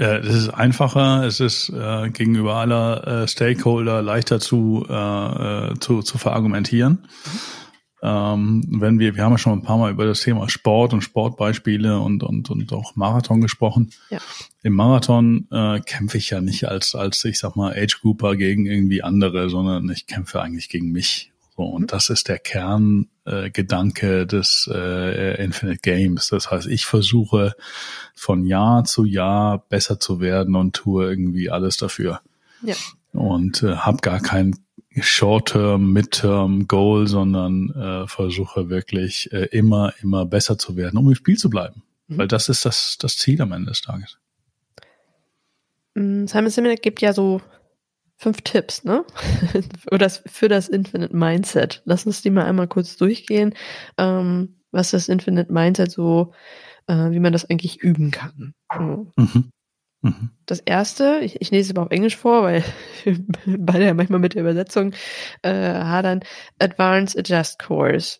Äh, 0.00 0.18
es 0.20 0.34
ist 0.34 0.48
einfacher, 0.48 1.24
es 1.24 1.40
ist 1.40 1.68
äh, 1.70 2.08
gegenüber 2.10 2.54
aller 2.54 3.06
äh, 3.06 3.28
Stakeholder 3.28 4.00
leichter 4.02 4.40
zu, 4.40 4.86
äh, 4.88 4.94
äh, 4.94 5.78
zu, 5.78 6.02
zu 6.02 6.16
verargumentieren. 6.16 7.06
Ähm, 8.02 8.64
wenn 8.68 8.98
wir, 8.98 9.14
wir 9.14 9.24
haben 9.24 9.32
ja 9.32 9.38
schon 9.38 9.58
ein 9.58 9.62
paar 9.62 9.76
Mal 9.76 9.90
über 9.90 10.06
das 10.06 10.20
Thema 10.20 10.48
Sport 10.48 10.94
und 10.94 11.02
Sportbeispiele 11.02 12.00
und, 12.00 12.22
und, 12.22 12.48
und 12.50 12.72
auch 12.72 12.96
Marathon 12.96 13.40
gesprochen. 13.40 13.90
Ja. 14.08 14.18
Im 14.62 14.74
Marathon 14.74 15.46
äh, 15.50 15.80
kämpfe 15.80 16.16
ich 16.18 16.30
ja 16.30 16.40
nicht 16.40 16.68
als, 16.68 16.94
als, 16.94 17.24
ich 17.24 17.38
sag 17.38 17.56
mal, 17.56 17.74
Age 17.74 18.00
Grouper 18.00 18.36
gegen 18.36 18.64
irgendwie 18.64 19.02
andere, 19.02 19.50
sondern 19.50 19.88
ich 19.90 20.06
kämpfe 20.06 20.40
eigentlich 20.40 20.70
gegen 20.70 20.92
mich. 20.92 21.30
So, 21.56 21.64
und 21.64 21.82
mhm. 21.82 21.86
das 21.88 22.08
ist 22.08 22.28
der 22.28 22.38
Kerngedanke 22.38 24.20
äh, 24.20 24.26
des 24.26 24.70
äh, 24.72 25.42
Infinite 25.44 25.80
Games. 25.82 26.28
Das 26.28 26.50
heißt, 26.50 26.68
ich 26.68 26.86
versuche 26.86 27.54
von 28.14 28.46
Jahr 28.46 28.84
zu 28.84 29.04
Jahr 29.04 29.58
besser 29.68 30.00
zu 30.00 30.20
werden 30.20 30.56
und 30.56 30.74
tue 30.74 31.06
irgendwie 31.06 31.50
alles 31.50 31.76
dafür. 31.76 32.20
Ja. 32.62 32.76
Und 33.12 33.62
äh, 33.62 33.76
habe 33.76 33.98
gar 33.98 34.20
kein 34.20 34.56
Short-Term, 34.98 35.92
Mid-Term 35.92 36.66
Goal, 36.66 37.06
sondern 37.06 37.70
äh, 37.70 38.06
versuche 38.08 38.70
wirklich 38.70 39.32
äh, 39.32 39.46
immer, 39.52 39.92
immer 40.02 40.26
besser 40.26 40.58
zu 40.58 40.76
werden, 40.76 40.98
um 40.98 41.08
im 41.08 41.14
Spiel 41.14 41.38
zu 41.38 41.48
bleiben. 41.48 41.82
Mhm. 42.08 42.18
Weil 42.18 42.28
das 42.28 42.48
ist 42.48 42.64
das, 42.64 42.98
das 42.98 43.16
Ziel 43.16 43.40
am 43.40 43.52
Ende 43.52 43.70
des 43.70 43.82
Tages. 43.82 44.18
Mm, 45.94 46.26
Simon 46.26 46.50
Sinek 46.50 46.82
gibt 46.82 47.00
ja 47.00 47.12
so 47.12 47.40
fünf 48.16 48.42
Tipps, 48.42 48.84
ne? 48.84 49.04
für, 49.88 49.98
das, 49.98 50.22
für 50.26 50.48
das 50.48 50.68
Infinite 50.68 51.16
Mindset. 51.16 51.82
Lass 51.84 52.04
uns 52.04 52.22
die 52.22 52.30
mal 52.30 52.44
einmal 52.44 52.68
kurz 52.68 52.96
durchgehen, 52.96 53.54
ähm, 53.96 54.56
was 54.72 54.90
das 54.90 55.08
Infinite 55.08 55.52
Mindset 55.52 55.92
so, 55.92 56.32
äh, 56.88 57.10
wie 57.10 57.20
man 57.20 57.32
das 57.32 57.48
eigentlich 57.48 57.80
üben 57.80 58.10
kann. 58.10 58.54
Mhm. 58.76 59.52
Mhm. 60.02 60.30
Das 60.46 60.60
erste, 60.60 61.20
ich, 61.22 61.40
ich 61.40 61.50
lese 61.50 61.70
es 61.70 61.76
aber 61.76 61.86
auf 61.86 61.92
Englisch 61.92 62.16
vor, 62.16 62.42
weil 62.42 62.64
beide 63.46 63.84
ja 63.84 63.94
manchmal 63.94 64.20
mit 64.20 64.34
der 64.34 64.42
Übersetzung 64.42 64.92
äh, 65.42 65.52
hadern. 65.52 66.20
Advanced 66.58 67.18
Adjust 67.18 67.58
Course. 67.58 68.18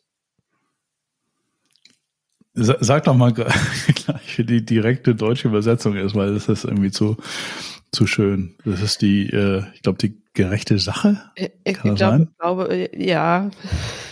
Sag 2.55 3.05
doch 3.05 3.15
mal 3.15 3.33
gleich, 3.33 4.39
wie 4.39 4.45
die 4.45 4.65
direkte 4.65 5.15
deutsche 5.15 5.49
Übersetzung 5.49 5.97
ist, 5.97 6.15
weil 6.15 6.35
das 6.35 6.49
ist 6.49 6.65
irgendwie 6.65 6.91
zu, 6.91 7.17
zu 7.93 8.07
schön. 8.07 8.57
Das 8.65 8.83
ist 8.83 9.03
die, 9.03 9.31
äh, 9.31 9.63
ich 9.75 9.83
glaube, 9.83 9.99
die 9.99 10.21
gerechte 10.35 10.79
Sache. 10.79 11.21
Ich, 11.37 11.51
ich 11.65 11.79
glaub, 11.81 12.29
glaube, 12.39 12.69
äh, 12.69 13.05
ja. 13.05 13.51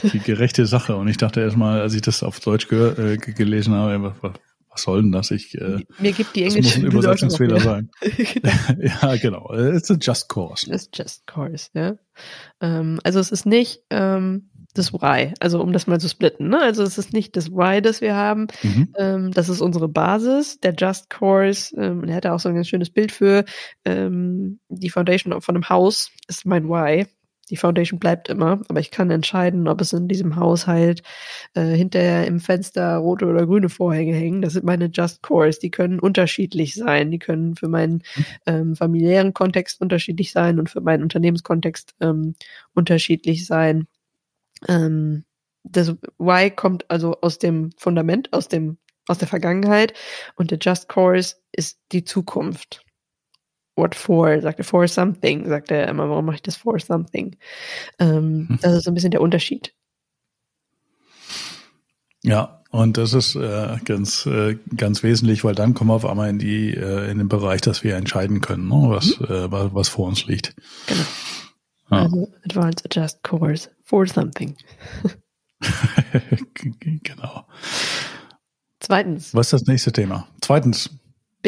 Die 0.03 0.21
gerechte 0.21 0.67
Sache. 0.67 0.97
Und 0.97 1.09
ich 1.09 1.17
dachte 1.17 1.41
erstmal, 1.41 1.81
als 1.81 1.95
ich 1.95 2.03
das 2.03 2.23
auf 2.23 2.41
Deutsch 2.41 2.71
äh, 2.73 3.17
gelesen 3.17 3.75
habe, 3.75 4.15
was, 4.79 4.83
soll 4.85 5.03
denn 5.03 5.13
das? 5.13 5.31
Ich, 5.31 5.55
äh, 5.57 5.85
Mir 5.99 6.13
gibt 6.13 6.37
die 6.37 6.45
englische 6.45 6.63
das 6.63 6.77
muss 6.77 6.85
ein 6.85 6.87
Übersetzungsfehler 6.93 7.61
sein. 7.61 7.91
genau. 8.01 8.53
ja, 9.03 9.17
genau. 9.17 9.55
It's 9.55 9.91
a 9.91 9.97
just 10.01 10.29
course. 10.29 10.71
It's 10.71 10.89
just 10.95 11.27
course, 11.27 11.71
ja. 11.75 11.97
Ähm, 12.61 13.01
also 13.05 13.21
es 13.21 13.31
ist 13.31 13.47
nicht 13.47 13.81
ähm, 13.91 14.51
das 14.75 14.93
Why, 14.93 15.35
also 15.41 15.61
um 15.61 15.73
das 15.73 15.87
mal 15.87 16.01
zu 16.01 16.09
splitten. 16.09 16.49
Ne? 16.49 16.61
Also 16.61 16.83
es 16.83 16.99
ist 16.99 17.13
nicht 17.13 17.37
das 17.37 17.51
Why, 17.51 17.83
das 17.83 18.01
wir 18.01 18.15
haben. 18.15 18.47
Mhm. 18.63 18.89
Ähm, 18.97 19.31
das 19.33 19.49
ist 19.49 19.61
unsere 19.61 19.89
Basis. 19.89 20.61
Der 20.61 20.75
Just 20.75 21.11
Course, 21.11 21.75
ähm, 21.77 22.05
er 22.05 22.17
hat 22.17 22.25
da 22.25 22.35
auch 22.35 22.41
so 22.41 22.49
ein 22.49 22.55
ganz 22.55 22.69
schönes 22.69 22.91
Bild 22.91 23.13
für. 23.13 23.45
Ähm, 23.85 24.61
die 24.69 24.91
Foundation 24.91 25.41
von 25.41 25.57
einem 25.57 25.69
Haus 25.69 26.11
ist 26.29 26.47
mein 26.47 26.69
Why. 26.69 27.07
Die 27.49 27.57
Foundation 27.57 27.99
bleibt 27.99 28.29
immer, 28.29 28.61
aber 28.69 28.81
ich 28.81 28.91
kann 28.91 29.11
entscheiden, 29.11 29.69
ob 29.69 29.81
es 29.81 29.93
in 29.93 30.09
diesem 30.09 30.37
Haushalt 30.37 31.03
äh, 31.55 31.75
hinterher 31.75 32.27
im 32.27 32.41
Fenster 32.41 32.97
rote 32.97 33.27
oder 33.27 33.47
grüne 33.47 33.69
Vorhänge 33.69 34.15
hängen. 34.15 34.43
Das 34.43 34.53
sind 34.55 34.65
meine 34.65 34.91
Just 34.93 35.23
Cores. 35.23 35.59
Die 35.59 35.71
können 35.71 35.99
unterschiedlich 35.99 36.75
sein. 36.75 37.11
Die 37.11 37.19
können 37.19 37.57
für 37.57 37.69
meinen 37.69 38.03
ähm, 38.47 38.77
familiären 38.77 39.35
Kontext 39.35 39.81
unterschiedlich 39.81 40.33
sein 40.33 40.59
und 40.59 40.71
für 40.71 40.81
meinen 40.81 41.03
Unternehmenskontext 41.03 41.95
ähm, 42.01 42.35
unterschiedlich 42.75 43.47
sein. 43.47 43.87
Ähm, 44.69 45.25
das 45.65 45.95
Why 46.19 46.51
kommt 46.51 46.91
also 46.91 47.21
aus 47.21 47.39
dem 47.39 47.71
Fundament, 47.77 48.33
aus 48.33 48.49
dem 48.49 48.79
aus 49.09 49.19
der 49.19 49.29
Vergangenheit 49.29 49.95
und 50.37 50.51
der 50.51 50.59
Just 50.61 50.89
Course 50.89 51.37
ist 51.53 51.81
die 51.93 52.05
Zukunft. 52.05 52.85
What 53.79 53.95
for? 53.95 54.41
Sagt 54.41 54.59
er 54.59 54.65
for 54.65 54.89
something, 54.89 55.49
sagt 55.49 55.71
er 55.71 55.87
immer, 55.87 56.11
warum 56.11 56.27
mache 56.27 56.37
ich 56.37 56.43
das 56.43 56.57
for 56.57 56.79
something? 56.81 57.37
Ähm, 58.01 58.49
hm. 58.49 58.59
Das 58.61 58.75
ist 58.75 58.85
so 58.85 58.91
ein 58.91 58.95
bisschen 58.95 59.13
der 59.13 59.21
Unterschied. 59.21 59.73
Ja, 62.25 62.65
und 62.71 62.99
das 62.99 63.15
ist 63.15 63.37
äh, 63.37 63.77
ganz, 63.85 64.27
äh, 64.27 64.59
ganz 64.77 65.03
wesentlich, 65.03 65.45
weil 65.45 65.55
dann 65.55 65.75
kommen 65.75 65.91
wir 65.91 65.95
auf 65.95 66.05
einmal 66.05 66.29
in 66.29 66.39
die, 66.39 66.75
äh, 66.75 67.11
in 67.11 67.19
den 67.19 67.29
Bereich, 67.29 67.61
dass 67.61 67.85
wir 67.85 67.97
entscheiden 67.97 68.41
können, 68.41 68.69
ne, 68.69 68.89
was, 68.89 69.19
mhm. 69.21 69.27
äh, 69.27 69.53
was, 69.53 69.75
was 69.75 69.89
vor 69.89 70.09
uns 70.09 70.27
liegt. 70.27 70.55
Genau. 70.87 71.01
Ja. 71.91 72.03
Also 72.03 72.29
Advanced 72.45 72.85
Adjust 72.85 73.23
Course 73.23 73.71
for 73.85 74.07
something. 74.07 74.57
genau. 77.03 77.47
Zweitens. 78.81 79.35
Was 79.35 79.47
ist 79.47 79.63
das 79.63 79.67
nächste 79.67 79.93
Thema? 79.93 80.27
Zweitens. 80.41 80.91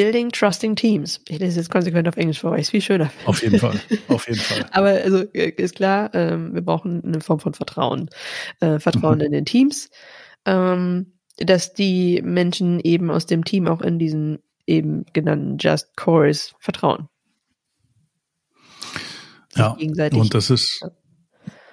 Building 0.01 0.31
Trusting 0.31 0.77
Teams. 0.77 1.21
Ich 1.29 1.39
lese 1.39 1.61
jetzt 1.61 1.71
konsequent 1.71 2.09
auf 2.09 2.17
Englisch 2.17 2.41
vor, 2.41 2.53
weil 2.53 2.61
ich 2.61 2.67
es 2.67 2.71
viel 2.71 2.81
schöner 2.81 3.11
finde. 3.11 3.29
Auf 3.29 3.43
jeden 3.43 3.59
Fall, 3.59 3.81
auf 4.09 4.27
jeden 4.27 4.41
Fall. 4.41 4.67
Aber 4.73 4.89
also 4.89 5.25
äh, 5.35 5.51
ist 5.51 5.77
klar, 5.77 6.11
ähm, 6.15 6.55
wir 6.55 6.63
brauchen 6.63 7.05
eine 7.05 7.21
Form 7.21 7.39
von 7.39 7.53
Vertrauen. 7.53 8.09
Äh, 8.61 8.79
Vertrauen 8.79 9.19
mhm. 9.19 9.25
in 9.25 9.33
den 9.33 9.45
Teams, 9.45 9.91
ähm, 10.47 11.13
dass 11.37 11.75
die 11.75 12.23
Menschen 12.25 12.81
eben 12.81 13.11
aus 13.11 13.27
dem 13.27 13.45
Team 13.45 13.69
auch 13.69 13.83
in 13.83 13.99
diesen 13.99 14.39
eben 14.67 15.05
genannten 15.13 15.59
Just 15.59 15.95
Cores 15.97 16.55
vertrauen. 16.61 17.09
Ja, 19.57 19.77
und 20.13 20.33
das 20.33 20.49
ist, 20.49 20.83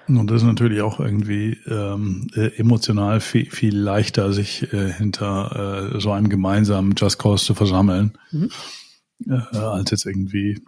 und 0.08 0.32
das 0.32 0.42
ist 0.42 0.48
natürlich 0.48 0.82
auch 0.82 1.00
irgendwie 1.00 1.58
ähm, 1.68 2.28
äh, 2.36 2.56
emotional 2.58 3.20
viel, 3.20 3.50
viel 3.50 3.78
leichter, 3.78 4.32
sich 4.32 4.72
äh, 4.72 4.92
hinter 4.94 5.94
äh, 5.96 6.00
so 6.00 6.12
einem 6.12 6.30
gemeinsamen 6.30 6.94
Just 6.96 7.20
Cause 7.20 7.46
zu 7.46 7.54
versammeln, 7.56 8.18
mhm. 8.32 8.50
äh, 9.28 9.58
als 9.58 9.92
jetzt 9.92 10.06
irgendwie 10.06 10.62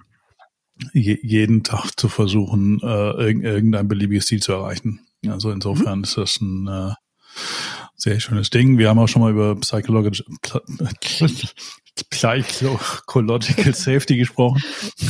je, 0.94 1.18
jeden 1.22 1.64
Tag 1.64 1.92
zu 1.98 2.10
versuchen, 2.10 2.82
äh, 2.82 3.32
irgendein 3.32 3.88
beliebiges 3.88 4.26
Ziel 4.26 4.42
zu 4.42 4.52
erreichen. 4.52 5.00
Also 5.28 5.52
insofern 5.52 6.00
mhm. 6.00 6.04
ist 6.04 6.18
das 6.18 6.42
ein 6.42 6.68
äh, 6.68 6.94
sehr 7.96 8.20
schönes 8.20 8.50
Ding. 8.50 8.78
Wir 8.78 8.90
haben 8.90 9.00
auch 9.00 9.08
schon 9.08 9.22
mal 9.22 9.32
über 9.32 9.56
Psychological, 9.56 10.26
Psychological 12.10 13.76
Safety 13.76 14.18
gesprochen. 14.18 14.62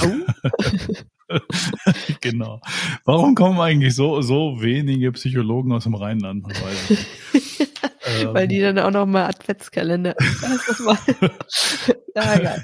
Oh. 0.02 0.14
genau. 2.22 2.62
Warum 3.06 3.36
kommen 3.36 3.60
eigentlich 3.60 3.96
so, 3.96 4.22
so 4.22 4.62
wenige 4.62 5.12
Psychologen 5.12 5.72
aus 5.72 5.84
dem 5.84 5.96
Rheinland? 5.96 6.48
ähm, 8.08 8.30
Weil 8.34 8.48
die 8.48 8.60
dann 8.60 8.80
auch 8.80 8.92
noch 8.92 9.06
mal 9.06 9.26
Adventskalender. 9.26 10.16
ja, 12.16 12.56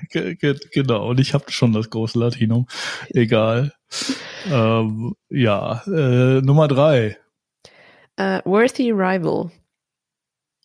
genau. 0.71 1.10
Und 1.10 1.19
ich 1.19 1.34
habe 1.34 1.51
schon 1.51 1.73
das 1.73 1.89
große 1.89 2.17
Latinum. 2.17 2.67
Egal. 3.10 3.73
Ähm, 4.49 5.15
ja, 5.30 5.84
äh, 5.88 6.41
Nummer 6.41 6.67
drei. 6.67 7.17
Uh, 8.19 8.39
worthy 8.45 8.91
Rival. 8.91 9.51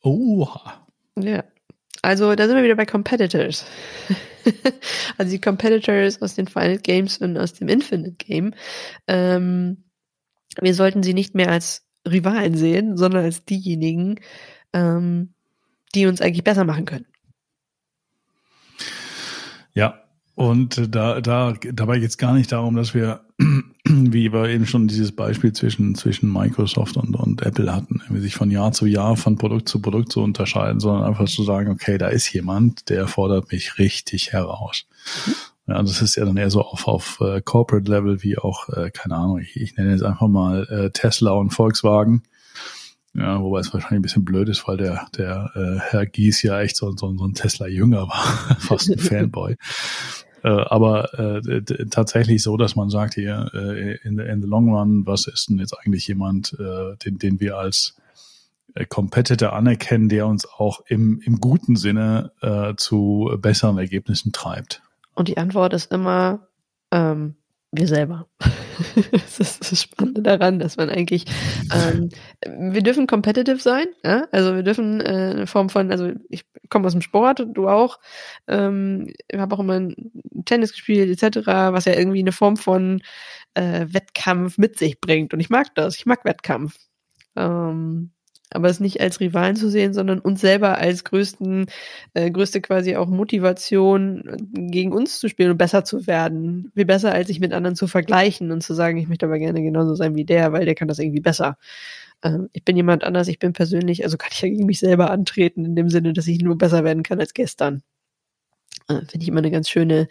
Oha. 0.03 0.87
Ja. 1.19 1.45
Also 2.03 2.35
da 2.35 2.47
sind 2.47 2.57
wir 2.57 2.65
wieder 2.65 2.77
bei 2.77 2.87
Competitors. 2.87 3.67
also 5.19 5.31
die 5.31 5.41
Competitors 5.41 6.23
aus 6.23 6.35
den 6.35 6.47
Final 6.47 6.79
Games 6.79 7.19
und 7.19 7.37
aus 7.37 7.53
dem 7.53 7.69
Infinite 7.69 8.13
Game. 8.13 8.55
Ähm, 9.07 9.85
wir 10.61 10.75
sollten 10.75 11.03
sie 11.03 11.15
nicht 11.15 11.35
mehr 11.35 11.51
als 11.51 11.87
Rivalen 12.09 12.57
sehen, 12.57 12.97
sondern 12.97 13.25
als 13.25 13.45
diejenigen, 13.45 14.21
ähm, 14.73 15.35
die 15.95 16.07
uns 16.07 16.21
eigentlich 16.21 16.45
besser 16.45 16.65
machen 16.65 16.87
können. 16.87 17.07
Ja, 19.75 20.03
und 20.35 20.95
da, 20.95 21.21
da, 21.21 21.53
dabei 21.53 21.99
geht 21.99 22.11
es 22.11 22.19
gar 22.19 22.35
nicht 22.35 22.51
darum, 22.53 22.77
dass 22.77 22.95
wir, 22.95 23.27
wie 24.13 24.33
wir 24.33 24.49
eben 24.49 24.67
schon 24.67 24.89
dieses 24.89 25.13
Beispiel 25.13 25.53
zwischen, 25.53 25.95
zwischen 25.95 26.33
Microsoft 26.33 26.97
und, 26.97 27.17
und 27.17 27.43
Apple 27.43 27.75
hatten, 27.75 28.03
sich 28.21 28.35
von 28.35 28.51
Jahr 28.51 28.73
zu 28.73 28.87
Jahr, 28.87 29.17
von 29.17 29.37
Produkt 29.37 29.69
zu 29.69 29.81
Produkt 29.81 30.13
zu 30.13 30.23
unterscheiden, 30.23 30.81
sondern 30.81 31.05
einfach 31.05 31.27
zu 31.27 31.43
sagen, 31.43 31.71
okay, 31.71 31.99
da 31.99 32.09
ist 32.09 32.33
jemand, 32.33 32.89
der 32.89 33.09
fordert 33.09 33.53
mich 33.53 33.79
richtig 33.79 34.33
heraus. 34.33 34.87
Ja, 35.67 35.83
das 35.83 36.03
ist 36.03 36.17
ja 36.17 36.25
dann 36.25 36.37
eher 36.37 36.51
so 36.51 36.63
auf, 36.63 36.89
auf 36.89 37.21
uh, 37.21 37.41
Corporate 37.45 37.91
Level 37.91 38.23
wie 38.23 38.39
auch, 38.39 38.69
äh, 38.71 38.91
keine 38.91 39.15
Ahnung, 39.15 39.39
ich, 39.39 39.57
ich 39.57 39.77
nenne 39.77 39.93
jetzt 39.93 40.03
einfach 40.03 40.29
mal 40.29 40.65
äh, 40.69 40.91
Tesla 40.91 41.33
und 41.33 41.51
Volkswagen. 41.51 42.23
Ja, 43.15 43.41
wobei 43.41 43.59
es 43.61 43.73
wahrscheinlich 43.73 43.99
ein 43.99 44.03
bisschen 44.03 44.25
blöd 44.25 44.49
ist, 44.49 44.67
weil 44.69 44.77
der, 44.77 45.07
der 45.17 45.51
äh, 45.55 45.81
Herr 45.81 46.07
Gies 46.07 46.43
ja 46.43 46.61
echt 46.61 46.77
so, 46.77 46.93
so, 46.97 47.17
so 47.17 47.25
ein 47.25 47.35
Tesla-Jünger 47.35 48.09
war, 48.09 48.57
fast 48.59 48.91
ein 48.91 48.99
Fanboy. 48.99 49.57
Äh, 50.43 50.49
aber 50.49 51.15
äh, 51.19 51.63
tatsächlich 51.91 52.43
so, 52.43 52.57
dass 52.57 52.77
man 52.77 52.91
sagt 52.91 53.15
hier 53.15 53.51
äh, 53.53 53.97
in, 54.07 54.17
the, 54.17 54.25
in 54.25 54.41
the 54.41 54.49
long 54.49 54.73
run, 54.75 55.07
was 55.07 55.27
ist 55.27 55.51
denn 55.51 55.59
jetzt 55.59 55.75
eigentlich 55.79 56.07
jemand, 56.07 56.57
äh, 56.59 56.97
den, 57.05 57.19
den 57.19 57.41
wir 57.41 57.59
als 57.59 57.97
äh, 58.75 58.87
Competitor 58.87 59.53
anerkennen, 59.53 60.09
der 60.09 60.27
uns 60.27 60.47
auch 60.47 60.81
im, 60.87 61.21
im 61.25 61.41
guten 61.41 61.77
Sinne 61.77 62.33
äh, 62.41 62.75
zu 62.77 63.31
besseren 63.39 63.79
Ergebnissen 63.79 64.33
treibt? 64.33 64.83
Und 65.15 65.29
die 65.29 65.37
Antwort 65.37 65.75
ist 65.75 65.93
immer 65.93 66.49
ähm, 66.91 67.37
wir 67.73 67.87
selber. 67.87 68.27
das 69.13 69.39
ist 69.39 69.71
das 69.71 69.83
Spannende 69.83 70.23
daran, 70.23 70.59
dass 70.59 70.77
man 70.77 70.91
eigentlich, 70.91 71.27
ähm, 71.73 72.09
wir 72.45 72.83
dürfen 72.83 73.07
competitive 73.07 73.59
sein, 73.59 73.87
ja? 74.05 74.27
also 74.33 74.57
wir 74.57 74.63
dürfen 74.63 75.01
äh, 75.01 75.33
eine 75.35 75.47
Form 75.47 75.69
von, 75.69 75.91
also 75.91 76.13
ich 76.29 76.45
komme 76.69 76.87
aus 76.87 76.93
dem 76.93 77.03
Sport, 77.03 77.47
du 77.53 77.69
auch, 77.69 78.01
ähm, 78.49 79.13
ich 79.29 79.39
habe 79.39 79.55
auch 79.55 79.61
immer 79.61 79.89
Tennis 80.45 80.73
gespielt 80.73 81.11
etc., 81.11 81.47
was 81.47 81.85
ja 81.85 81.95
irgendwie 81.95 82.21
eine 82.21 82.33
Form 82.33 82.57
von 82.57 83.03
äh, 83.55 83.87
Wettkampf 83.89 84.59
mit 84.59 84.79
sich 84.79 85.01
bringt 85.01 85.33
und 85.35 85.41
ich 85.41 85.51
mag 85.51 85.75
das, 85.75 85.97
ich 85.97 86.07
mag 86.07 86.25
Wettkampf. 86.25 86.77
Ähm, 87.37 88.11
aber 88.53 88.69
es 88.69 88.81
nicht 88.81 89.01
als 89.01 89.21
Rivalen 89.21 89.57
zu 89.57 89.71
sehen, 89.71 89.95
sondern 89.95 90.19
uns 90.19 90.41
selber 90.41 90.79
als 90.79 91.05
größten, 91.05 91.67
äh, 92.15 92.31
größte 92.31 92.61
quasi 92.61 92.97
auch 92.97 93.09
Motivation 93.09 94.25
gegen 94.53 94.93
uns 94.93 95.21
zu 95.21 95.29
spielen 95.29 95.53
und 95.53 95.59
besser 95.59 95.85
zu 95.85 96.07
werden. 96.07 96.73
Wie 96.75 96.85
besser, 96.85 97.13
als 97.13 97.29
sich 97.29 97.41
mit 97.41 97.53
anderen 97.53 97.77
zu 97.77 97.87
vergleichen 97.87 98.51
und 98.51 98.63
zu 98.63 98.75
sagen, 98.75 98.99
ich 98.99 99.09
möchte 99.09 99.27
aber 99.27 99.39
gerne 99.39 99.63
genauso 99.63 99.95
sein 99.95 100.17
wie 100.17 100.25
der, 100.25 100.53
weil 100.53 100.65
der 100.65 100.75
kann 100.75 100.89
das 100.89 100.99
irgendwie 100.99 101.21
besser. 101.21 101.59
Ähm, 102.23 102.49
ich 102.53 102.65
bin 102.65 102.77
jemand 102.77 103.05
anders, 103.05 103.29
ich 103.29 103.39
bin 103.39 103.53
persönlich, 103.53 104.05
also 104.05 104.17
kann 104.17 104.31
ich 104.33 104.43
ja 104.43 104.49
gegen 104.49 104.67
mich 104.67 104.81
selber 104.81 105.11
antreten, 105.11 105.65
in 105.65 105.77
dem 105.77 105.89
Sinne, 105.91 106.13
dass 106.13 106.27
ich 106.27 106.41
nur 106.43 106.59
besser 106.59 106.85
werden 106.85 107.03
kann 107.03 107.21
als 107.21 107.35
gestern. 107.35 107.83
Äh, 108.89 109.01
Finde 109.07 109.23
ich 109.23 109.29
immer 109.29 109.39
eine 109.39 109.51
ganz 109.51 109.69
schöne 109.69 110.09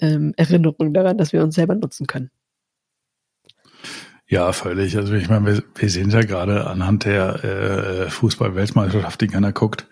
ähm, 0.00 0.34
Erinnerung 0.36 0.94
daran, 0.94 1.18
dass 1.18 1.32
wir 1.32 1.42
uns 1.42 1.54
selber 1.54 1.74
nutzen 1.74 2.06
können. 2.06 2.30
Ja, 4.28 4.52
völlig. 4.52 4.96
Also 4.96 5.12
ich 5.14 5.28
meine, 5.28 5.46
wir, 5.46 5.62
wir 5.74 5.90
sehen 5.90 6.10
ja 6.10 6.22
gerade 6.22 6.66
anhand 6.66 7.04
der 7.04 7.44
äh, 7.44 8.10
Fußball-Weltmeisterschaft, 8.10 9.20
die 9.20 9.26
keiner 9.26 9.52
guckt. 9.52 9.86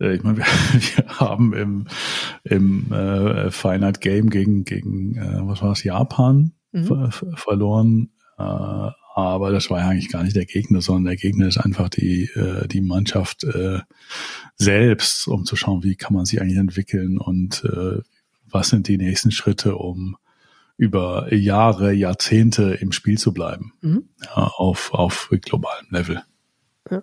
Äh, 0.00 0.14
ich 0.16 0.22
meine, 0.22 0.38
wir, 0.38 0.44
wir 0.72 1.20
haben 1.20 1.52
im, 1.54 1.86
im 2.44 2.92
äh, 2.92 3.50
Finite 3.50 4.00
Game 4.00 4.30
gegen, 4.30 4.64
gegen 4.64 5.16
äh, 5.16 5.38
was 5.42 5.62
war 5.62 5.68
das, 5.68 5.84
Japan 5.84 6.52
mhm. 6.72 6.84
ver 6.84 7.10
verloren. 7.36 8.10
Äh, 8.38 8.90
aber 9.14 9.50
das 9.50 9.70
war 9.70 9.80
ja 9.80 9.88
eigentlich 9.88 10.10
gar 10.10 10.22
nicht 10.22 10.36
der 10.36 10.46
Gegner, 10.46 10.80
sondern 10.80 11.04
der 11.04 11.16
Gegner 11.16 11.46
ist 11.46 11.58
einfach 11.58 11.88
die, 11.88 12.24
äh, 12.34 12.66
die 12.68 12.80
Mannschaft 12.80 13.44
äh, 13.44 13.80
selbst, 14.56 15.26
um 15.28 15.44
zu 15.44 15.56
schauen, 15.56 15.82
wie 15.82 15.96
kann 15.96 16.14
man 16.14 16.24
sich 16.24 16.40
eigentlich 16.40 16.58
entwickeln 16.58 17.18
und 17.18 17.64
äh, 17.64 18.00
was 18.50 18.68
sind 18.68 18.88
die 18.88 18.98
nächsten 18.98 19.30
Schritte, 19.30 19.76
um 19.76 20.16
über 20.80 21.32
Jahre, 21.34 21.92
Jahrzehnte 21.92 22.72
im 22.80 22.90
Spiel 22.92 23.18
zu 23.18 23.34
bleiben. 23.34 23.74
Mhm. 23.82 24.08
Ja, 24.24 24.50
auf, 24.56 24.94
auf 24.94 25.28
globalem 25.30 25.86
Level. 25.90 26.22
Ja. 26.90 27.02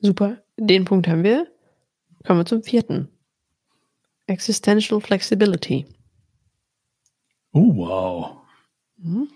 Super. 0.00 0.42
Den 0.56 0.84
Punkt 0.84 1.06
haben 1.06 1.22
wir. 1.22 1.46
Kommen 2.26 2.40
wir 2.40 2.44
zum 2.44 2.64
vierten. 2.64 3.08
Existential 4.26 5.00
Flexibility. 5.00 5.86
Oh, 7.52 7.76
wow. 7.76 8.38
Mhm. 8.96 9.28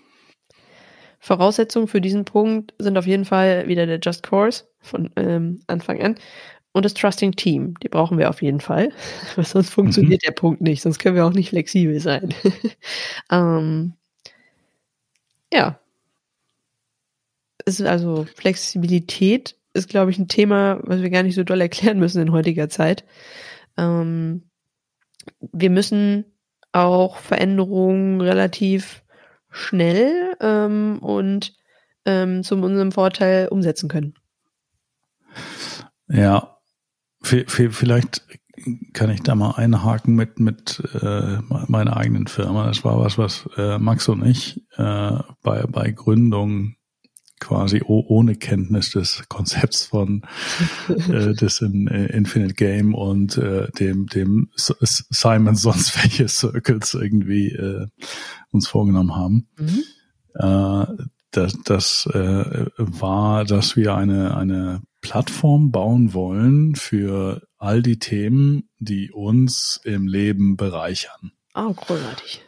Voraussetzungen 1.19 1.87
für 1.87 2.01
diesen 2.01 2.25
Punkt 2.25 2.73
sind 2.79 2.97
auf 2.97 3.07
jeden 3.07 3.23
Fall 3.23 3.65
wieder 3.69 3.85
der 3.85 3.99
Just 4.03 4.23
Course 4.23 4.65
von 4.81 5.09
ähm, 5.15 5.61
Anfang 5.67 6.01
an 6.01 6.15
und 6.73 6.85
das 6.85 6.95
Trusting 6.95 7.33
Team, 7.33 7.75
die 7.81 7.87
brauchen 7.87 8.17
wir 8.17 8.29
auf 8.29 8.41
jeden 8.41 8.59
Fall, 8.59 8.89
weil 9.35 9.45
sonst 9.45 9.69
funktioniert 9.69 10.23
mhm. 10.23 10.25
der 10.25 10.31
Punkt 10.33 10.61
nicht, 10.61 10.81
sonst 10.81 10.99
können 10.99 11.15
wir 11.15 11.25
auch 11.25 11.33
nicht 11.33 11.49
flexibel 11.49 11.99
sein. 11.99 12.33
ähm, 13.31 13.93
ja. 15.53 15.79
Es 17.65 17.79
ist 17.79 17.85
also 17.85 18.25
Flexibilität 18.35 19.55
ist, 19.73 19.87
glaube 19.87 20.11
ich, 20.11 20.19
ein 20.19 20.27
Thema, 20.27 20.79
was 20.83 21.01
wir 21.01 21.09
gar 21.09 21.23
nicht 21.23 21.35
so 21.35 21.43
doll 21.43 21.61
erklären 21.61 21.99
müssen 21.99 22.21
in 22.21 22.31
heutiger 22.31 22.69
Zeit. 22.69 23.05
Ähm, 23.77 24.43
wir 25.39 25.69
müssen 25.69 26.25
auch 26.73 27.17
Veränderungen 27.17 28.19
relativ 28.19 29.03
schnell 29.49 30.35
ähm, 30.41 30.99
und 30.99 31.55
ähm, 32.05 32.43
zu 32.43 32.55
unserem 32.55 32.91
Vorteil 32.91 33.47
umsetzen 33.47 33.87
können. 33.87 34.15
Ja, 36.09 36.52
Vielleicht 37.23 38.21
kann 38.93 39.09
ich 39.09 39.21
da 39.21 39.35
mal 39.35 39.51
einhaken 39.51 40.15
mit 40.15 40.39
mit 40.39 40.81
äh, 41.01 41.39
meiner 41.67 41.97
eigenen 41.97 42.27
Firma. 42.27 42.67
Das 42.67 42.83
war 42.83 42.99
was, 42.99 43.17
was 43.17 43.49
äh, 43.57 43.77
Max 43.79 44.07
und 44.09 44.25
ich 44.25 44.61
äh, 44.77 45.17
bei 45.41 45.65
bei 45.67 45.91
Gründung 45.91 46.75
quasi 47.39 47.81
ohne 47.85 48.35
Kenntnis 48.35 48.91
des 48.91 49.23
Konzepts 49.27 49.87
von 49.87 50.21
äh, 50.87 51.33
des 51.33 51.59
in, 51.61 51.87
äh, 51.87 52.05
Infinite 52.15 52.53
Game 52.53 52.93
und 52.93 53.37
äh, 53.37 53.69
dem 53.71 54.07
dem 54.07 54.49
Simon 54.55 55.55
sonst 55.55 56.01
welche 56.01 56.27
Circles 56.27 56.93
irgendwie 56.93 57.49
äh, 57.49 57.87
uns 58.51 58.67
vorgenommen 58.67 59.15
haben. 59.15 59.47
Mhm. 59.57 59.83
Äh, 60.35 60.85
das 61.31 61.57
das 61.65 62.05
äh, 62.13 62.65
war, 62.77 63.43
dass 63.43 63.75
wir 63.75 63.95
eine 63.95 64.37
eine 64.37 64.81
Plattform 65.03 65.71
bauen 65.71 66.13
wollen 66.13 66.75
für 66.75 67.45
all 67.57 67.83
die 67.83 67.99
Themen, 67.99 68.69
die 68.79 69.11
uns 69.11 69.79
im 69.83 70.07
Leben 70.07 70.57
bereichern. 70.57 71.33
Oh, 71.53 71.73
großartig. 71.73 72.41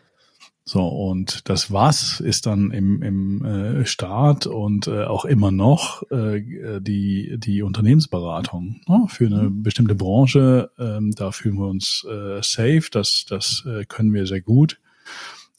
So, 0.68 0.88
und 0.88 1.48
das 1.48 1.72
Was 1.72 2.20
ist 2.20 2.48
dann 2.48 2.72
im, 2.72 3.04
im 3.04 3.46
äh, 3.46 3.86
Start 3.86 4.48
und 4.48 4.88
äh, 4.88 5.04
auch 5.04 5.26
immer 5.26 5.52
noch 5.52 6.10
äh, 6.10 6.42
die, 6.82 7.36
die 7.38 7.62
Unternehmensberatung 7.62 8.82
ne? 8.88 9.06
für 9.10 9.28
eine 9.28 9.44
mhm. 9.44 9.62
bestimmte 9.62 9.94
Branche. 9.94 10.72
Ähm, 10.80 11.12
da 11.12 11.32
fühlen 11.32 11.60
wir 11.60 11.68
uns 11.68 12.04
äh, 12.10 12.42
safe, 12.42 12.88
das, 12.90 13.26
das 13.30 13.64
äh, 13.68 13.86
können 13.86 14.12
wir 14.12 14.26
sehr 14.26 14.42
gut, 14.42 14.80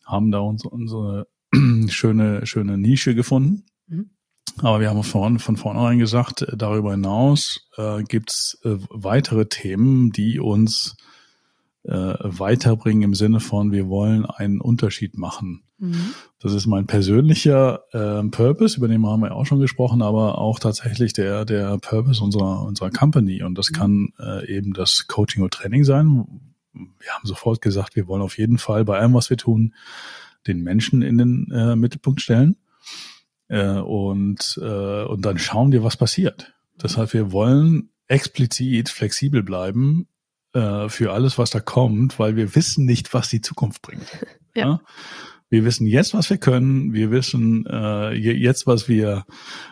haben 0.04 0.32
da 0.32 0.40
uns, 0.40 0.64
unsere 0.64 1.28
schöne, 1.86 2.44
schöne 2.46 2.76
Nische 2.76 3.14
gefunden. 3.14 3.64
Mhm. 3.86 4.10
Aber 4.62 4.80
wir 4.80 4.88
haben 4.88 5.02
von, 5.02 5.38
von 5.38 5.56
vornherein 5.56 5.98
gesagt, 5.98 6.42
äh, 6.42 6.56
darüber 6.56 6.92
hinaus 6.92 7.68
äh, 7.76 8.02
gibt 8.02 8.30
es 8.30 8.58
äh, 8.64 8.76
weitere 8.90 9.46
Themen, 9.46 10.12
die 10.12 10.40
uns 10.40 10.96
äh, 11.84 12.14
weiterbringen 12.20 13.02
im 13.02 13.14
Sinne 13.14 13.40
von, 13.40 13.70
wir 13.70 13.88
wollen 13.88 14.26
einen 14.26 14.60
Unterschied 14.60 15.16
machen. 15.16 15.62
Mhm. 15.78 16.14
Das 16.40 16.52
ist 16.52 16.66
mein 16.66 16.86
persönlicher 16.86 17.82
äh, 17.92 18.26
Purpose, 18.28 18.78
über 18.78 18.88
den 18.88 19.06
haben 19.06 19.22
wir 19.22 19.34
auch 19.34 19.46
schon 19.46 19.60
gesprochen, 19.60 20.02
aber 20.02 20.38
auch 20.38 20.58
tatsächlich 20.58 21.12
der, 21.12 21.44
der 21.44 21.78
Purpose 21.78 22.22
unserer, 22.22 22.62
unserer 22.62 22.90
Company. 22.90 23.42
Und 23.42 23.56
das 23.56 23.70
mhm. 23.70 23.74
kann 23.74 24.08
äh, 24.18 24.56
eben 24.56 24.72
das 24.72 25.06
Coaching 25.06 25.42
und 25.42 25.52
Training 25.52 25.84
sein. 25.84 26.26
Wir 26.72 27.10
haben 27.12 27.26
sofort 27.26 27.60
gesagt, 27.62 27.94
wir 27.94 28.06
wollen 28.08 28.22
auf 28.22 28.38
jeden 28.38 28.58
Fall 28.58 28.84
bei 28.84 28.98
allem, 28.98 29.14
was 29.14 29.30
wir 29.30 29.36
tun, 29.36 29.74
den 30.46 30.62
Menschen 30.62 31.02
in 31.02 31.18
den 31.18 31.50
äh, 31.52 31.76
Mittelpunkt 31.76 32.20
stellen. 32.20 32.56
Äh, 33.48 33.78
und, 33.78 34.58
äh, 34.60 35.04
und 35.04 35.24
dann 35.24 35.38
schauen 35.38 35.72
wir, 35.72 35.84
was 35.84 35.96
passiert. 35.96 36.54
Deshalb, 36.82 37.12
wir 37.12 37.32
wollen 37.32 37.90
explizit 38.08 38.88
flexibel 38.88 39.42
bleiben 39.42 40.08
äh, 40.52 40.88
für 40.88 41.12
alles, 41.12 41.38
was 41.38 41.50
da 41.50 41.60
kommt, 41.60 42.18
weil 42.18 42.36
wir 42.36 42.54
wissen 42.54 42.84
nicht, 42.84 43.12
was 43.14 43.28
die 43.28 43.40
Zukunft 43.40 43.82
bringt. 43.82 44.06
Ja. 44.54 44.64
ja? 44.64 44.80
Wir 45.48 45.64
wissen 45.64 45.86
jetzt, 45.86 46.12
was 46.12 46.28
wir 46.28 46.38
können. 46.38 46.92
Wir 46.92 47.10
wissen 47.10 47.66
äh, 47.66 48.12
jetzt, 48.14 48.66
was 48.66 48.88
wir 48.88 49.26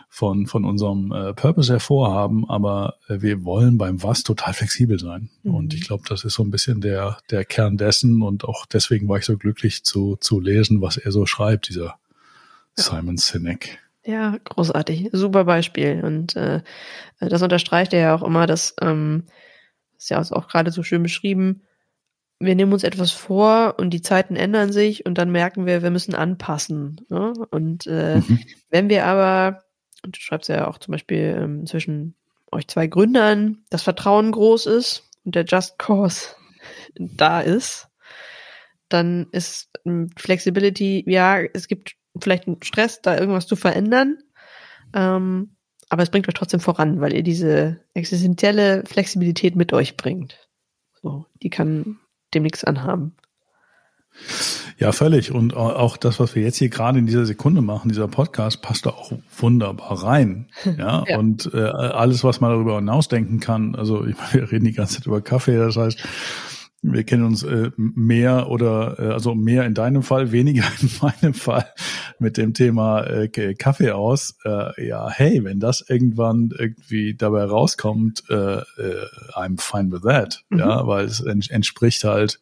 von, 0.09 0.45
von 0.45 0.63
unserem 0.63 1.11
äh, 1.11 1.33
Purpose 1.33 1.73
hervorhaben, 1.73 2.49
aber 2.49 2.95
äh, 3.09 3.21
wir 3.21 3.43
wollen 3.43 3.77
beim 3.77 4.01
Was 4.01 4.23
total 4.23 4.53
flexibel 4.53 4.99
sein. 4.99 5.31
Mhm. 5.43 5.55
Und 5.55 5.73
ich 5.73 5.81
glaube, 5.81 6.03
das 6.07 6.23
ist 6.23 6.35
so 6.35 6.43
ein 6.43 6.51
bisschen 6.51 6.79
der, 6.79 7.17
der 7.29 7.43
Kern 7.43 7.75
dessen. 7.75 8.21
Und 8.21 8.45
auch 8.45 8.65
deswegen 8.65 9.09
war 9.09 9.17
ich 9.17 9.25
so 9.25 9.37
glücklich 9.37 9.83
zu, 9.83 10.15
zu 10.21 10.39
lesen, 10.39 10.81
was 10.81 10.95
er 10.95 11.11
so 11.11 11.25
schreibt, 11.25 11.67
dieser 11.67 11.95
Simon 12.75 13.17
Sinek. 13.17 13.79
Ja, 14.05 14.37
großartig. 14.43 15.09
Super 15.11 15.45
Beispiel. 15.45 16.01
Und 16.03 16.35
äh, 16.35 16.61
das 17.19 17.41
unterstreicht 17.41 17.93
er 17.93 17.99
ja 17.99 18.15
auch 18.15 18.23
immer, 18.23 18.45
dass, 18.45 18.75
ähm, 18.81 19.23
ist 19.97 20.09
ja 20.09 20.21
auch 20.21 20.47
gerade 20.47 20.71
so 20.71 20.83
schön 20.83 21.03
beschrieben, 21.03 21.63
wir 22.39 22.55
nehmen 22.55 22.73
uns 22.73 22.83
etwas 22.83 23.11
vor 23.11 23.75
und 23.77 23.91
die 23.91 24.01
Zeiten 24.01 24.35
ändern 24.35 24.71
sich 24.71 25.05
und 25.05 25.17
dann 25.17 25.31
merken 25.31 25.65
wir, 25.65 25.83
wir 25.83 25.89
müssen 25.89 26.15
anpassen. 26.15 27.01
Ne? 27.09 27.33
Und 27.49 27.87
äh, 27.87 28.17
mhm. 28.17 28.39
wenn 28.69 28.89
wir 28.89 29.05
aber, 29.05 29.63
und 30.03 30.17
du 30.17 30.21
schreibst 30.21 30.49
ja 30.49 30.67
auch 30.67 30.77
zum 30.77 30.91
Beispiel 30.91 31.37
ähm, 31.41 31.65
zwischen 31.65 32.15
euch 32.51 32.67
zwei 32.67 32.87
Gründern, 32.87 33.63
das 33.69 33.83
Vertrauen 33.83 34.31
groß 34.31 34.65
ist 34.65 35.09
und 35.23 35.35
der 35.35 35.45
Just 35.45 35.79
Cause 35.79 36.35
da 36.95 37.41
ist, 37.41 37.87
dann 38.89 39.27
ist 39.31 39.69
ähm, 39.85 40.09
Flexibility, 40.17 41.03
ja, 41.07 41.39
es 41.39 41.67
gibt 41.67 41.95
vielleicht 42.21 42.47
einen 42.47 42.61
Stress, 42.63 43.01
da 43.01 43.17
irgendwas 43.17 43.47
zu 43.47 43.55
verändern, 43.55 44.17
ähm, 44.93 45.55
aber 45.89 46.03
es 46.03 46.09
bringt 46.09 46.27
euch 46.27 46.33
trotzdem 46.33 46.59
voran, 46.59 46.99
weil 47.01 47.13
ihr 47.13 47.23
diese 47.23 47.79
existenzielle 47.93 48.83
Flexibilität 48.85 49.55
mit 49.55 49.71
euch 49.73 49.97
bringt. 49.97 50.49
So, 51.01 51.25
die 51.43 51.49
kann 51.49 51.99
dem 52.33 52.43
nichts 52.43 52.63
anhaben. 52.63 53.15
Ja, 54.77 54.91
völlig. 54.91 55.31
Und 55.31 55.55
auch 55.55 55.97
das, 55.97 56.19
was 56.19 56.35
wir 56.35 56.43
jetzt 56.43 56.57
hier 56.57 56.69
gerade 56.69 56.99
in 56.99 57.05
dieser 57.05 57.25
Sekunde 57.25 57.61
machen, 57.61 57.89
dieser 57.89 58.07
Podcast, 58.07 58.61
passt 58.61 58.85
da 58.85 58.91
auch 58.91 59.11
wunderbar 59.37 60.03
rein. 60.03 60.49
Ja, 60.77 61.03
ja. 61.07 61.17
und 61.17 61.49
äh, 61.53 61.59
alles, 61.59 62.23
was 62.23 62.41
man 62.41 62.51
darüber 62.51 62.75
hinausdenken 62.75 63.39
kann. 63.39 63.75
Also, 63.75 64.05
ich 64.05 64.15
meine, 64.17 64.33
wir 64.33 64.51
reden 64.51 64.65
die 64.65 64.73
ganze 64.73 64.95
Zeit 64.95 65.05
über 65.05 65.21
Kaffee. 65.21 65.57
Das 65.57 65.77
heißt, 65.77 66.03
wir 66.93 67.03
kennen 67.03 67.23
uns 67.23 67.43
äh, 67.43 67.71
mehr 67.77 68.49
oder 68.49 68.99
äh, 68.99 69.13
also 69.13 69.35
mehr 69.35 69.65
in 69.65 69.73
deinem 69.73 70.03
Fall, 70.03 70.31
weniger 70.31 70.65
in 70.81 70.89
meinem 71.01 71.33
Fall 71.33 71.65
mit 72.19 72.37
dem 72.37 72.53
Thema 72.53 73.03
äh, 73.03 73.27
Kaffee 73.55 73.91
aus. 73.91 74.37
Äh, 74.45 74.87
ja, 74.87 75.09
hey, 75.09 75.43
wenn 75.43 75.59
das 75.59 75.85
irgendwann 75.87 76.51
irgendwie 76.57 77.15
dabei 77.15 77.43
rauskommt, 77.45 78.23
äh, 78.29 78.57
äh, 78.57 79.05
I'm 79.33 79.59
fine 79.59 79.91
with 79.91 80.01
that. 80.01 80.43
Mhm. 80.49 80.59
Ja, 80.59 80.87
weil 80.87 81.05
es 81.05 81.21
ents 81.21 81.49
entspricht 81.49 82.03
halt 82.03 82.39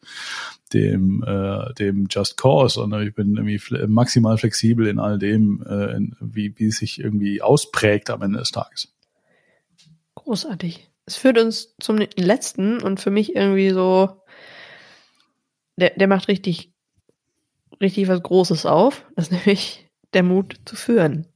dem 0.72 1.22
äh, 1.26 1.72
dem 1.74 2.06
Just 2.10 2.36
Cause 2.36 2.80
und 2.80 2.92
ich 3.00 3.14
bin 3.14 3.36
irgendwie 3.36 3.60
maximal 3.86 4.38
flexibel 4.38 4.86
in 4.86 4.98
all 4.98 5.18
dem, 5.18 5.62
äh, 5.68 5.96
in, 5.96 6.16
wie 6.20 6.54
wie 6.56 6.66
es 6.66 6.78
sich 6.78 7.00
irgendwie 7.00 7.42
ausprägt 7.42 8.10
am 8.10 8.22
Ende 8.22 8.38
des 8.38 8.50
Tages. 8.50 8.92
Großartig. 10.14 10.90
Es 11.06 11.16
führt 11.16 11.38
uns 11.38 11.74
zum 11.80 11.98
letzten 12.16 12.80
und 12.82 12.98
für 12.98 13.10
mich 13.10 13.36
irgendwie 13.36 13.70
so 13.70 14.23
der, 15.76 15.90
der 15.90 16.08
macht 16.08 16.28
richtig, 16.28 16.72
richtig 17.80 18.08
was 18.08 18.22
Großes 18.22 18.66
auf. 18.66 19.04
Das 19.16 19.28
ist 19.28 19.32
nämlich 19.46 19.88
der 20.12 20.22
Mut 20.22 20.60
zu 20.64 20.76
führen. 20.76 21.26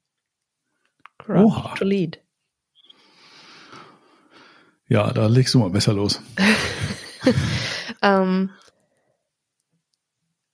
Oha. 1.28 1.74
To 1.74 1.84
lead. 1.84 2.20
Ja, 4.88 5.12
da 5.12 5.26
legst 5.26 5.52
du 5.52 5.58
mal 5.58 5.70
besser 5.70 5.92
los. 5.92 6.22
ähm, 8.02 8.50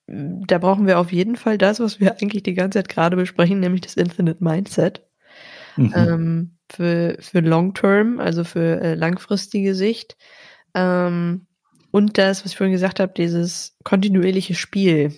da 0.06 0.58
brauchen 0.58 0.86
wir 0.86 0.98
auf 0.98 1.12
jeden 1.12 1.36
Fall 1.36 1.56
das, 1.56 1.80
was 1.80 2.00
wir 2.00 2.20
eigentlich 2.20 2.42
die 2.42 2.54
ganze 2.54 2.78
Zeit 2.78 2.88
gerade 2.88 3.16
besprechen, 3.16 3.60
nämlich 3.60 3.82
das 3.82 3.94
Infinite 3.94 4.42
Mindset. 4.42 5.06
Mhm. 5.76 5.92
Ähm, 5.94 6.58
für, 6.70 7.16
für 7.20 7.40
Long 7.40 7.74
Term, 7.74 8.18
also 8.20 8.44
für 8.44 8.80
äh, 8.80 8.94
langfristige 8.94 9.74
Sicht. 9.74 10.16
Ähm, 10.74 11.46
und 11.94 12.18
das, 12.18 12.44
was 12.44 12.50
ich 12.50 12.57
vorhin 12.57 12.72
gesagt 12.72 12.98
habe, 12.98 13.12
dieses 13.16 13.76
kontinuierliche 13.85 14.57
Spiel 14.57 15.16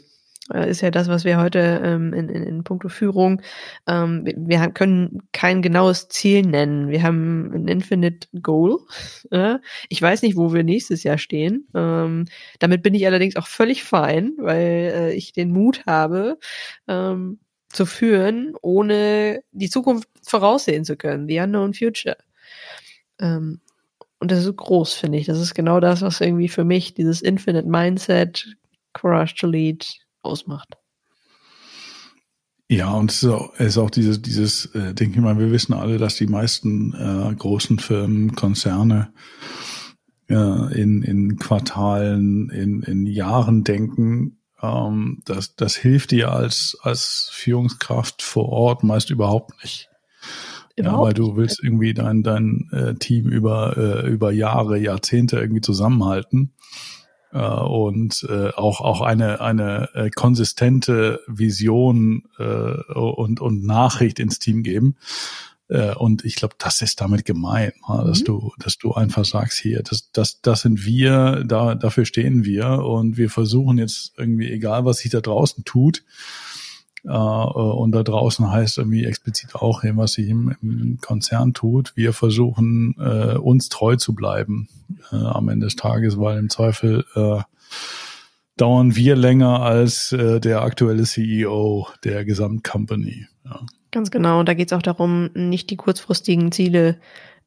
äh, 0.53 0.69
ist 0.69 0.83
ja 0.83 0.91
das, 0.91 1.09
was 1.09 1.25
wir 1.25 1.39
heute 1.39 1.81
ähm, 1.83 2.13
in, 2.13 2.29
in, 2.29 2.43
in 2.43 2.65
puncto 2.65 2.91
Führung, 2.91 3.41
ähm, 3.87 4.27
wir, 4.27 4.35
wir 4.37 4.71
können 4.73 5.23
kein 5.33 5.63
genaues 5.63 6.09
Ziel 6.09 6.43
nennen. 6.43 6.91
Wir 6.91 7.03
haben 7.03 7.51
ein 7.55 7.67
Infinite 7.67 8.29
Goal. 8.43 8.77
Äh? 9.31 9.57
Ich 9.89 10.03
weiß 10.03 10.21
nicht, 10.21 10.37
wo 10.37 10.53
wir 10.53 10.65
nächstes 10.65 11.03
Jahr 11.03 11.17
stehen. 11.17 11.67
Ähm, 11.75 12.27
damit 12.59 12.83
bin 12.83 12.93
ich 12.93 13.07
allerdings 13.07 13.37
auch 13.37 13.47
völlig 13.47 13.83
fein, 13.83 14.35
weil 14.37 14.93
äh, 14.95 15.13
ich 15.15 15.33
den 15.33 15.53
Mut 15.53 15.87
habe, 15.87 16.39
ähm, 16.89 17.41
zu 17.71 17.87
führen, 17.87 18.53
ohne 18.61 19.43
die 19.53 19.71
Zukunft 19.71 20.11
voraussehen 20.23 20.85
zu 20.85 20.99
können. 20.99 21.27
The 21.27 21.41
unknown 21.41 21.73
future. 21.73 22.19
Ähm, 23.19 23.63
und 24.27 24.33
das 24.33 24.45
ist 24.45 24.57
groß, 24.57 24.95
finde 24.95 25.19
ich. 25.19 25.27
Das 25.27 25.39
ist 25.39 25.55
genau 25.55 25.79
das, 25.79 26.03
was 26.03 26.21
irgendwie 26.21 26.49
für 26.49 26.65
mich 26.65 26.95
dieses 26.95 27.23
Infinite 27.23 27.69
Mindset, 27.69 28.57
Courage 28.93 29.37
to 29.37 29.47
Lead 29.47 29.87
ausmacht. 30.23 30.77
Ja, 32.69 32.93
und 32.95 33.13
es 33.13 33.23
ist 33.23 33.29
auch, 33.29 33.53
es 33.57 33.67
ist 33.69 33.79
auch 33.79 33.91
dieses, 33.91 34.21
dieses 34.21 34.67
äh, 34.75 34.95
Ding, 34.95 35.13
ich 35.13 35.19
meine, 35.19 35.39
wir 35.39 35.53
wissen 35.53 35.75
alle, 35.75 35.99
dass 35.99 36.17
die 36.17 36.27
meisten 36.27 36.93
äh, 36.95 37.33
großen 37.37 37.79
Firmen, 37.79 38.35
Konzerne 38.35 39.13
äh, 40.29 40.35
in, 40.35 41.05
in 41.05 41.37
Quartalen, 41.37 42.51
in, 42.51 42.83
in 42.83 43.07
Jahren 43.07 43.63
denken. 43.63 44.41
Ähm, 44.61 45.23
das, 45.25 45.55
das 45.55 45.77
hilft 45.77 46.11
dir 46.11 46.33
als, 46.33 46.77
als 46.81 47.31
Führungskraft 47.33 48.23
vor 48.23 48.49
Ort 48.49 48.83
meist 48.83 49.11
überhaupt 49.11 49.53
nicht. 49.63 49.89
Ja, 50.79 51.01
weil 51.01 51.15
du 51.15 51.37
willst 51.37 51.63
irgendwie 51.63 51.95
dein, 51.95 52.23
dein 52.23 52.69
äh, 52.71 52.95
Team 52.95 53.29
über, 53.29 53.77
äh, 53.79 54.09
über 54.09 54.31
Jahre, 54.31 54.79
Jahrzehnte 54.79 55.39
irgendwie 55.39 55.63
zusammenhalten 55.63 56.53
äh, 57.33 57.39
und 57.39 58.27
äh, 58.29 58.51
auch, 58.51 58.83
auch 58.83 59.01
eine, 59.01 59.41
eine 59.41 59.89
äh, 59.95 60.11
konsistente 60.11 61.21
Vision 61.27 62.25
äh, 62.39 62.93
und, 62.93 63.41
und 63.41 63.65
Nachricht 63.65 64.19
ins 64.19 64.39
Team 64.39 64.63
geben. 64.63 64.97
Äh, 65.69 65.95
und 65.95 66.25
ich 66.25 66.37
glaube, 66.37 66.55
das 66.59 66.83
ist 66.83 67.01
damit 67.01 67.25
gemein, 67.25 67.73
dass 67.89 68.21
mhm. 68.21 68.25
du, 68.25 68.53
dass 68.59 68.79
du 68.79 68.93
einfach 68.93 69.25
sagst, 69.25 69.59
hier, 69.59 69.83
das, 69.83 70.11
das, 70.13 70.41
das 70.41 70.61
sind 70.61 70.85
wir, 70.85 71.43
da, 71.45 71.75
dafür 71.75 72.05
stehen 72.05 72.45
wir 72.45 72.85
und 72.85 73.17
wir 73.17 73.31
versuchen 73.31 73.79
jetzt 73.79 74.13
irgendwie, 74.17 74.51
egal 74.51 74.85
was 74.85 74.99
sich 74.99 75.11
da 75.11 75.21
draußen 75.21 75.65
tut, 75.65 76.05
und 77.13 77.93
da 77.93 78.03
draußen 78.03 78.51
heißt 78.51 78.79
irgendwie 78.79 79.05
explizit 79.05 79.55
auch, 79.55 79.83
was 79.85 80.15
sich 80.15 80.29
im, 80.29 80.99
Konzern 81.01 81.55
tut. 81.55 81.93
Wir 81.95 82.13
versuchen, 82.13 82.97
äh, 82.99 83.37
uns 83.37 83.69
treu 83.69 83.97
zu 83.97 84.15
bleiben 84.15 84.69
äh, 85.13 85.17
am 85.17 85.49
Ende 85.49 85.67
des 85.67 85.77
Tages, 85.77 86.19
weil 86.19 86.39
im 86.39 86.51
Zweifel 86.51 87.05
äh, 87.15 87.41
dauern 88.57 88.97
wir 88.97 89.17
länger 89.17 89.61
als 89.63 90.13
äh, 90.13 90.41
der 90.41 90.63
aktuelle 90.63 91.05
CEO 91.05 91.89
der 92.05 92.25
Gesamtcompany. 92.25 93.27
Ja. 93.45 93.61
Ganz 93.93 94.11
genau. 94.11 94.41
Und 94.41 94.49
da 94.49 94.55
geht 94.55 94.73
es 94.73 94.77
auch 94.77 94.83
darum, 94.83 95.31
nicht 95.35 95.71
die 95.71 95.77
kurzfristigen 95.77 96.53
Ziele 96.53 96.99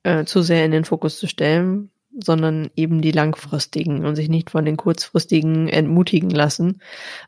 äh, 0.03 0.25
zu 0.25 0.41
sehr 0.41 0.65
in 0.65 0.71
den 0.71 0.85
Fokus 0.85 1.19
zu 1.19 1.27
stellen, 1.27 1.89
sondern 2.11 2.69
eben 2.75 3.01
die 3.01 3.11
langfristigen 3.11 4.05
und 4.05 4.15
sich 4.15 4.29
nicht 4.29 4.49
von 4.49 4.65
den 4.65 4.77
kurzfristigen 4.77 5.67
entmutigen 5.67 6.29
lassen, 6.29 6.81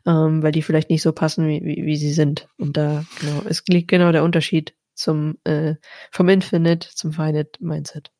ähm, 0.06 0.42
weil 0.42 0.52
die 0.52 0.62
vielleicht 0.62 0.90
nicht 0.90 1.02
so 1.02 1.12
passen, 1.12 1.48
wie, 1.48 1.62
wie, 1.62 1.84
wie 1.84 1.96
sie 1.96 2.12
sind. 2.12 2.48
Und 2.58 2.76
da 2.76 3.04
genau, 3.20 3.42
es 3.48 3.62
liegt 3.68 3.88
genau 3.88 4.12
der 4.12 4.24
Unterschied 4.24 4.74
zum 4.94 5.36
äh, 5.44 5.74
vom 6.10 6.28
Infinite 6.28 6.88
zum 6.94 7.12
Finite 7.12 7.52
Mindset. 7.60 8.10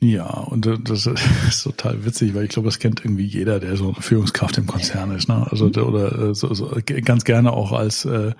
Ja, 0.00 0.28
und 0.28 0.66
das 0.84 1.06
ist 1.06 1.64
total 1.64 2.04
witzig, 2.04 2.34
weil 2.34 2.44
ich 2.44 2.50
glaube, 2.50 2.68
das 2.68 2.78
kennt 2.78 3.04
irgendwie 3.04 3.26
jeder, 3.26 3.58
der 3.58 3.76
so 3.76 3.92
eine 3.92 4.02
Führungskraft 4.02 4.56
im 4.58 4.66
Konzern 4.66 5.10
ist, 5.10 5.28
ne? 5.28 5.46
Also 5.50 5.66
oder 5.66 6.30
äh, 6.30 6.34
so, 6.34 6.52
so 6.54 6.70
ganz 7.04 7.24
gerne 7.24 7.52
auch 7.52 7.72
als 7.72 8.04
äh, 8.04 8.32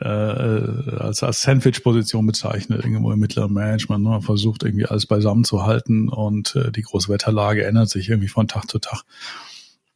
äh, 0.00 0.04
als, 0.04 1.22
als 1.22 1.42
Sandwich-Position 1.42 2.26
bezeichnet, 2.26 2.84
irgendwo 2.84 3.12
im 3.12 3.18
mittleren 3.20 3.52
Management. 3.52 4.04
Ne? 4.04 4.10
Man 4.10 4.22
versucht 4.22 4.62
irgendwie 4.62 4.86
alles 4.86 5.06
beisammen 5.06 5.44
zu 5.44 5.64
halten 5.64 6.08
und 6.08 6.56
äh, 6.56 6.72
die 6.72 6.82
große 6.82 7.08
Wetterlage 7.08 7.64
ändert 7.64 7.90
sich 7.90 8.08
irgendwie 8.08 8.28
von 8.28 8.48
Tag 8.48 8.68
zu 8.70 8.78
Tag. 8.78 9.02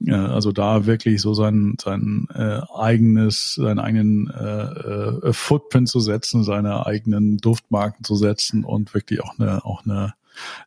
Äh, 0.05 0.13
also 0.13 0.53
da 0.53 0.87
wirklich 0.87 1.21
so 1.21 1.35
sein, 1.35 1.77
sein 1.81 2.29
äh, 2.35 2.61
eigenes, 2.75 3.55
seinen 3.55 3.79
eigenen 3.79 4.31
äh, 4.31 5.29
äh, 5.29 5.33
Footprint 5.33 5.89
zu 5.89 6.01
setzen, 6.01 6.45
seine 6.45 6.87
eigenen 6.87 7.39
Duftmarken 7.39 8.05
zu 8.05 8.15
setzen 8.15 8.65
und 8.65 8.95
wirklich 8.95 9.23
auch 9.23 9.39
eine, 9.39 9.65
auch 9.65 9.85
eine 9.85 10.15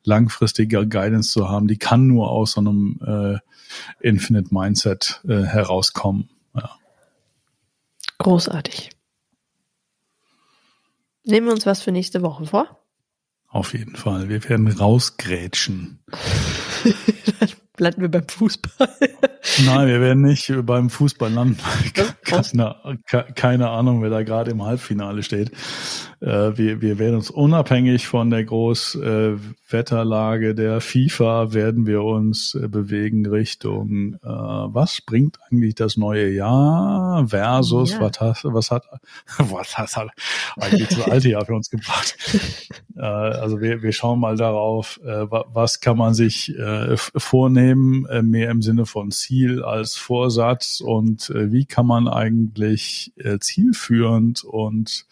langfristige 0.03 0.86
Guidance 0.88 1.32
zu 1.32 1.49
haben, 1.49 1.68
die 1.68 1.78
kann 1.78 2.08
nur 2.08 2.30
aus 2.30 2.53
so 2.53 2.62
einem 2.62 2.99
äh, 3.06 3.38
Infinite 4.06 4.53
Mindset 4.53 5.22
äh, 5.28 5.43
herauskommen. 5.43 6.30
Ja. 6.53 6.72
Großartig. 8.18 8.89
Nehmen 11.24 11.47
wir 11.47 11.53
uns 11.53 11.65
was 11.65 11.82
für 11.82 11.91
nächste 11.91 12.22
Woche 12.22 12.45
vor? 12.45 12.80
Auf 13.47 13.74
jeden 13.74 13.95
Fall. 13.95 14.30
Wir 14.30 14.47
werden 14.47 14.67
rausgrätschen. 14.67 16.03
Landen 17.82 18.02
wir 18.02 18.10
beim 18.10 18.28
Fußball. 18.28 18.90
Nein, 19.66 19.88
wir 19.88 20.02
werden 20.02 20.22
nicht 20.22 20.54
beim 20.68 20.92
Fußball 20.92 21.32
landen. 21.32 21.58
keine, 22.24 22.76
keine 23.34 23.70
Ahnung, 23.72 24.04
wer 24.04 24.12
da 24.12 24.22
gerade 24.22 24.52
im 24.52 24.64
Halbfinale 24.64 25.24
steht. 25.24 25.52
Äh, 26.22 26.56
wir, 26.56 26.82
wir 26.82 27.00
werden 27.00 27.16
uns 27.16 27.32
unabhängig 27.32 28.06
von 28.06 28.30
der 28.30 28.44
Großwetterlage 28.44 30.50
äh, 30.50 30.54
der 30.54 30.80
FIFA 30.80 31.52
werden 31.54 31.88
wir 31.88 32.04
uns 32.04 32.54
äh, 32.54 32.68
bewegen 32.68 33.26
Richtung 33.26 34.20
was 34.22 35.02
bringt 35.02 35.40
eigentlich 35.50 35.74
das 35.76 35.96
neue 35.98 36.30
Jahr 36.30 37.28
versus 37.28 37.94
ja. 37.94 38.02
was 38.02 38.20
hat 38.20 38.42
was 38.44 38.70
hat 38.70 38.84
was 39.38 39.78
hat 39.78 40.10
eigentlich 40.60 40.90
das 40.90 41.10
alte 41.10 41.30
Jahr 41.30 41.46
für 41.46 41.56
uns 41.56 41.70
gebracht. 41.70 42.18
also 42.96 43.62
wir, 43.62 43.82
wir 43.82 43.94
schauen 43.94 44.20
mal 44.20 44.36
darauf, 44.36 45.00
was 45.02 45.80
kann 45.80 45.98
man 45.98 46.14
sich 46.14 46.54
vornehmen, 46.98 47.70
äh, 47.72 48.22
mehr 48.22 48.49
im 48.51 48.61
Sinne 48.61 48.86
von 48.86 49.11
Ziel 49.11 49.63
als 49.63 49.95
Vorsatz 49.95 50.82
und 50.82 51.30
äh, 51.30 51.51
wie 51.51 51.65
kann 51.65 51.86
man 51.86 52.07
eigentlich 52.07 53.13
äh, 53.17 53.39
zielführend 53.39 54.43
und 54.43 55.05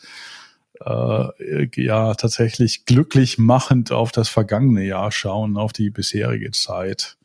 ja 0.81 2.13
tatsächlich 2.13 2.85
glücklich 2.85 3.37
machend 3.37 3.91
auf 3.91 4.13
das 4.13 4.29
vergangene 4.29 4.85
Jahr 4.85 5.11
schauen, 5.11 5.57
auf 5.57 5.73
die 5.73 5.89
bisherige 5.89 6.51
Zeit. 6.51 7.17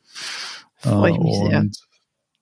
Freue 0.75 1.11
ich 1.11 1.19
mich 1.19 1.37
und, 1.37 1.49
sehr. 1.49 1.85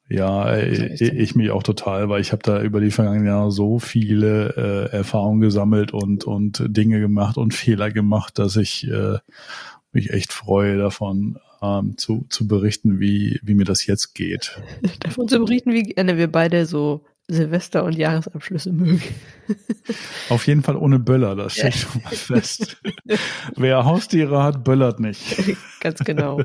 Ja, 0.09 0.57
ich, 0.57 1.01
ich 1.01 1.35
mich 1.35 1.49
auch 1.51 1.63
total, 1.63 2.09
weil 2.09 2.21
ich 2.21 2.33
habe 2.33 2.43
da 2.43 2.61
über 2.61 2.81
die 2.81 2.91
vergangenen 2.91 3.25
Jahre 3.25 3.51
so 3.51 3.79
viele 3.79 4.89
äh, 4.91 4.95
Erfahrungen 4.95 5.41
gesammelt 5.41 5.93
und 5.93 6.25
und 6.25 6.63
Dinge 6.67 6.99
gemacht 6.99 7.37
und 7.37 7.53
Fehler 7.53 7.89
gemacht, 7.89 8.37
dass 8.37 8.57
ich 8.57 8.87
äh, 8.87 9.17
mich 9.91 10.11
echt 10.11 10.33
freue 10.33 10.77
davon 10.77 11.39
ähm, 11.63 11.97
zu 11.97 12.25
zu 12.29 12.47
berichten, 12.47 12.99
wie 12.99 13.39
wie 13.41 13.53
mir 13.55 13.65
das 13.65 13.85
jetzt 13.85 14.13
geht. 14.13 14.61
davon 14.99 15.27
zu 15.27 15.39
berichten, 15.39 15.71
wie 15.71 15.83
gerne 15.83 16.17
wir 16.17 16.31
beide 16.31 16.65
so 16.65 17.05
Silvester 17.27 17.85
und 17.85 17.93
Jahresabschlüsse 17.93 18.73
mögen. 18.73 19.01
Auf 20.29 20.45
jeden 20.45 20.61
Fall 20.61 20.75
ohne 20.75 20.99
Böller, 20.99 21.35
das 21.35 21.53
steht 21.53 21.65
ja. 21.65 21.71
schon 21.71 22.01
mal 22.03 22.11
fest. 22.11 22.77
Wer 23.55 23.85
Haustiere 23.85 24.43
hat, 24.43 24.63
böllert 24.63 24.99
nicht. 24.99 25.23
Ganz 25.79 25.99
genau. 25.99 26.41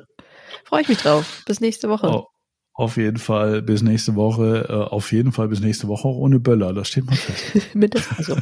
Freue 0.65 0.83
ich 0.83 0.89
mich 0.89 0.99
drauf. 0.99 1.43
Bis 1.47 1.61
nächste 1.61 1.89
Woche. 1.89 2.09
Oh, 2.09 2.27
auf 2.75 2.97
jeden 2.97 3.19
Fall 3.19 3.61
bis 3.61 3.83
nächste 3.83 4.15
Woche. 4.15 4.67
Äh, 4.69 4.73
auf 4.73 5.11
jeden 5.11 5.33
Fall 5.33 5.49
bis 5.49 5.61
nächste 5.61 5.89
Woche 5.89 6.07
auch 6.07 6.17
ohne 6.17 6.39
Böller, 6.39 6.73
das 6.73 6.89
steht 6.89 7.07
mal 7.07 7.17
fest. 7.17 7.67
Mit 7.75 7.95
Espresso. 7.97 8.37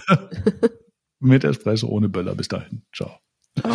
Mit 1.20 1.44
Espresso 1.44 1.88
ohne 1.88 2.10
Böller. 2.10 2.34
Bis 2.34 2.48
dahin. 2.48 2.82
Ciao. 2.92 3.18
Ciao. 3.58 3.74